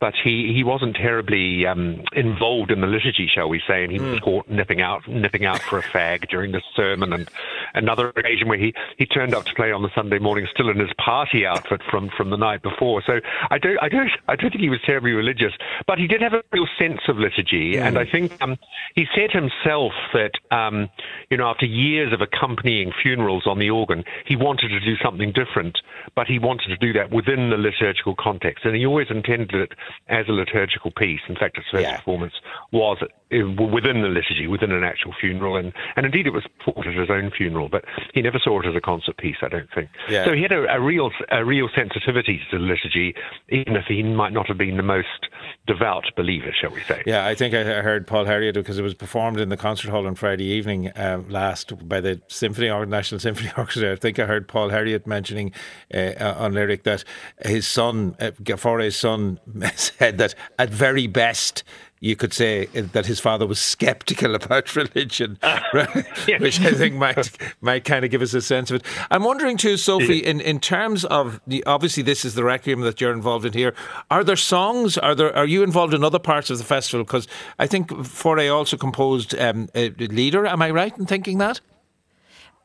[0.00, 3.98] but he, he wasn't terribly um, involved in the liturgy, shall we say, and he
[3.98, 4.12] mm.
[4.12, 7.28] was caught nipping out nipping out for a fag during the sermon, and
[7.74, 10.78] another occasion where he, he turned up to play on the Sunday morning still in
[10.78, 13.02] his party outfit from, from the night before.
[13.04, 13.20] So
[13.50, 15.52] I don't I don't I don't think he was terribly religious,
[15.86, 17.82] but he did have a real sense of liturgy, mm.
[17.82, 18.56] and I think um,
[18.94, 20.88] he said himself that um,
[21.28, 25.32] you know after years of accompanying funerals on the organ, he wanted to do something
[25.32, 25.78] different,
[26.14, 29.72] but he wanted to do that within the liturgical context, and he always intended it
[30.08, 31.20] as a liturgical piece.
[31.28, 31.96] In fact, its first Yeah.
[31.96, 32.34] performance
[32.72, 33.36] was uh,
[33.72, 37.10] within the liturgy, within an actual funeral, and, and indeed it was performed at his
[37.10, 37.68] own funeral.
[37.68, 37.84] But
[38.14, 39.90] he never saw it as a concert piece, I don't think.
[40.08, 40.24] Yeah.
[40.24, 43.14] So he had a, a real a real sensitivity to the liturgy,
[43.50, 45.28] even if he might not have been the most
[45.66, 47.02] devout believer, shall we say?
[47.06, 50.06] Yeah, I think I heard Paul Herriott because it was performed in the concert hall
[50.06, 53.92] on Friday evening uh, last by the Symphony or National Symphony Orchestra.
[53.92, 55.52] I think I heard Paul Herriott mentioning
[55.94, 57.04] uh, on lyric that
[57.44, 59.38] his son, uh, Gafore's son,
[59.78, 61.62] said that at very best.
[62.00, 65.36] You could say that his father was skeptical about religion,
[65.74, 66.06] right?
[66.28, 66.38] yeah.
[66.38, 67.28] which I think might
[67.60, 68.86] might kind of give us a sense of it.
[69.10, 73.00] I'm wondering too, Sophie, in, in terms of the obviously this is the requiem that
[73.00, 73.74] you're involved in here.
[74.12, 74.96] Are there songs?
[74.96, 75.34] Are there?
[75.34, 77.04] Are you involved in other parts of the festival?
[77.04, 77.26] Because
[77.58, 80.46] I think Fauré also composed um, a lieder.
[80.46, 81.60] Am I right in thinking that?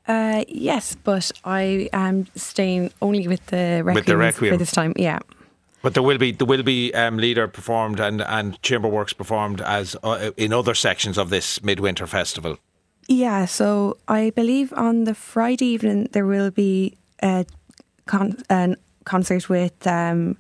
[0.08, 4.58] Uh, yes, but I am staying only with the requiem, for Requiem.
[4.58, 4.94] this time.
[4.96, 5.20] Yeah.
[5.84, 9.62] But there will be there will be um, lieder performed and and chamber works performed
[9.62, 12.58] as uh, in other sections of this midwinter festival.
[13.08, 17.46] Yeah, so I believe on the Friday evening there will be a,
[18.06, 20.38] con- a concert with um,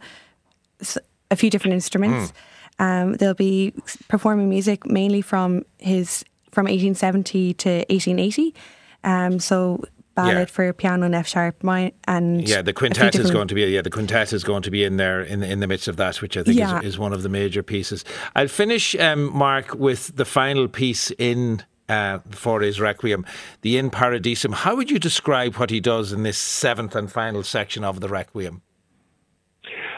[1.29, 2.31] a few different instruments.
[2.77, 2.83] Hmm.
[2.83, 3.73] Um, they'll be
[4.07, 8.55] performing music mainly from his from 1870 to 1880.
[9.03, 9.83] Um, so
[10.15, 10.45] ballad Yeah.
[10.45, 13.81] for piano and F sharp, mi- and Yeah, the quintet is going to be yeah
[13.81, 16.37] the quintet is going to be in there in in the midst of that, which
[16.37, 16.79] I think Yeah.
[16.79, 18.03] is, is one of the major pieces.
[18.35, 21.63] I'll finish, um, Mark, with the final piece in.
[21.89, 23.25] Uh, Fauré's Requiem,
[23.61, 24.53] the In Paradisum.
[24.53, 28.07] How would you describe what he does in this seventh and final section of the
[28.07, 28.61] Requiem?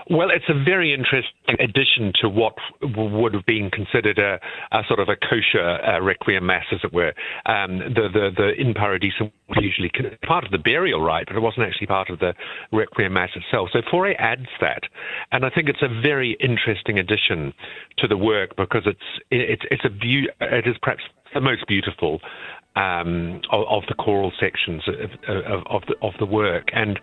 [0.07, 4.39] Well, it's a very interesting addition to what would have been considered a,
[4.71, 7.13] a sort of a kosher uh, requiem mass, as it were.
[7.47, 9.91] Um, the, the, the in paradisum was usually
[10.27, 12.35] part of the burial rite, but it wasn't actually part of the
[12.71, 13.69] requiem mass itself.
[13.73, 14.83] So Fauré adds that,
[15.31, 17.51] and I think it's a very interesting addition
[17.97, 18.99] to the work because it's
[19.31, 21.03] it's it's a beau- it is perhaps
[21.33, 22.21] the most beautiful
[22.75, 25.11] um, of, of the choral sections of,
[25.45, 26.99] of, of, the, of the work, and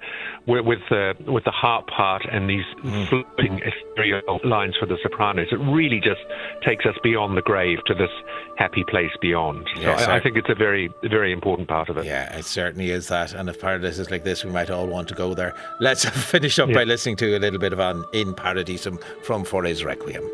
[0.47, 2.65] with, with the with the harp part and these
[3.09, 6.21] floating ethereal lines for the sopranos, it really just
[6.65, 8.11] takes us beyond the grave to this
[8.59, 9.67] happy place beyond.
[9.77, 12.05] So Yes, I, I- think it's a very very important part of it.
[12.05, 13.33] Yeah, it certainly is that.
[13.35, 15.55] And if Paradise is like this, we might all want to go there.
[15.81, 19.85] Let's finish up by listening to a little bit of an In Paradisum from Fauré's
[19.85, 20.29] Requiem.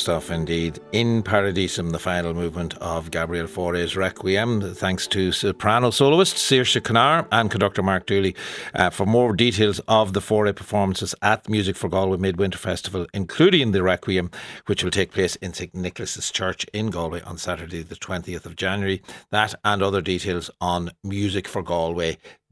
[0.00, 0.80] Stuff indeed.
[0.92, 7.26] In Paradisum, the final movement of Gabriel Fauré's Requiem, thanks to soprano soloist Saoirse Connar
[7.30, 8.34] and conductor Mark Dooley.
[8.74, 13.72] Uh, for more details of the Fauré performances at Music for Galway Midwinter Festival, including
[13.72, 14.30] the Requiem,
[14.66, 18.56] which will take place in St Nicholas's Church in Galway on Saturday, the 20th of
[18.56, 20.90] January, that and other details on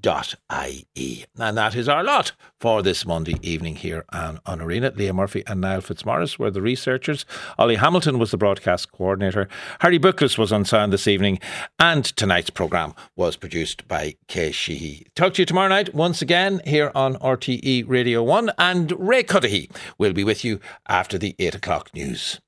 [0.03, 1.25] musicforgalway.ie.
[1.39, 4.93] And that is our lot for this Monday evening here on, on Arena.
[4.95, 7.25] Leah Murphy and Niall Fitzmaurice were the researchers.
[7.59, 9.49] Ollie Hamilton was the broadcast coordinator.
[9.81, 11.39] Harry Bookless was on sound this evening.
[11.79, 15.07] And tonight's programme was produced by Kay Sheehy.
[15.15, 18.51] Talk to you tomorrow night once again here on RTE Radio 1.
[18.59, 22.41] And Ray Cudahy will be with you after the 8 o'clock news.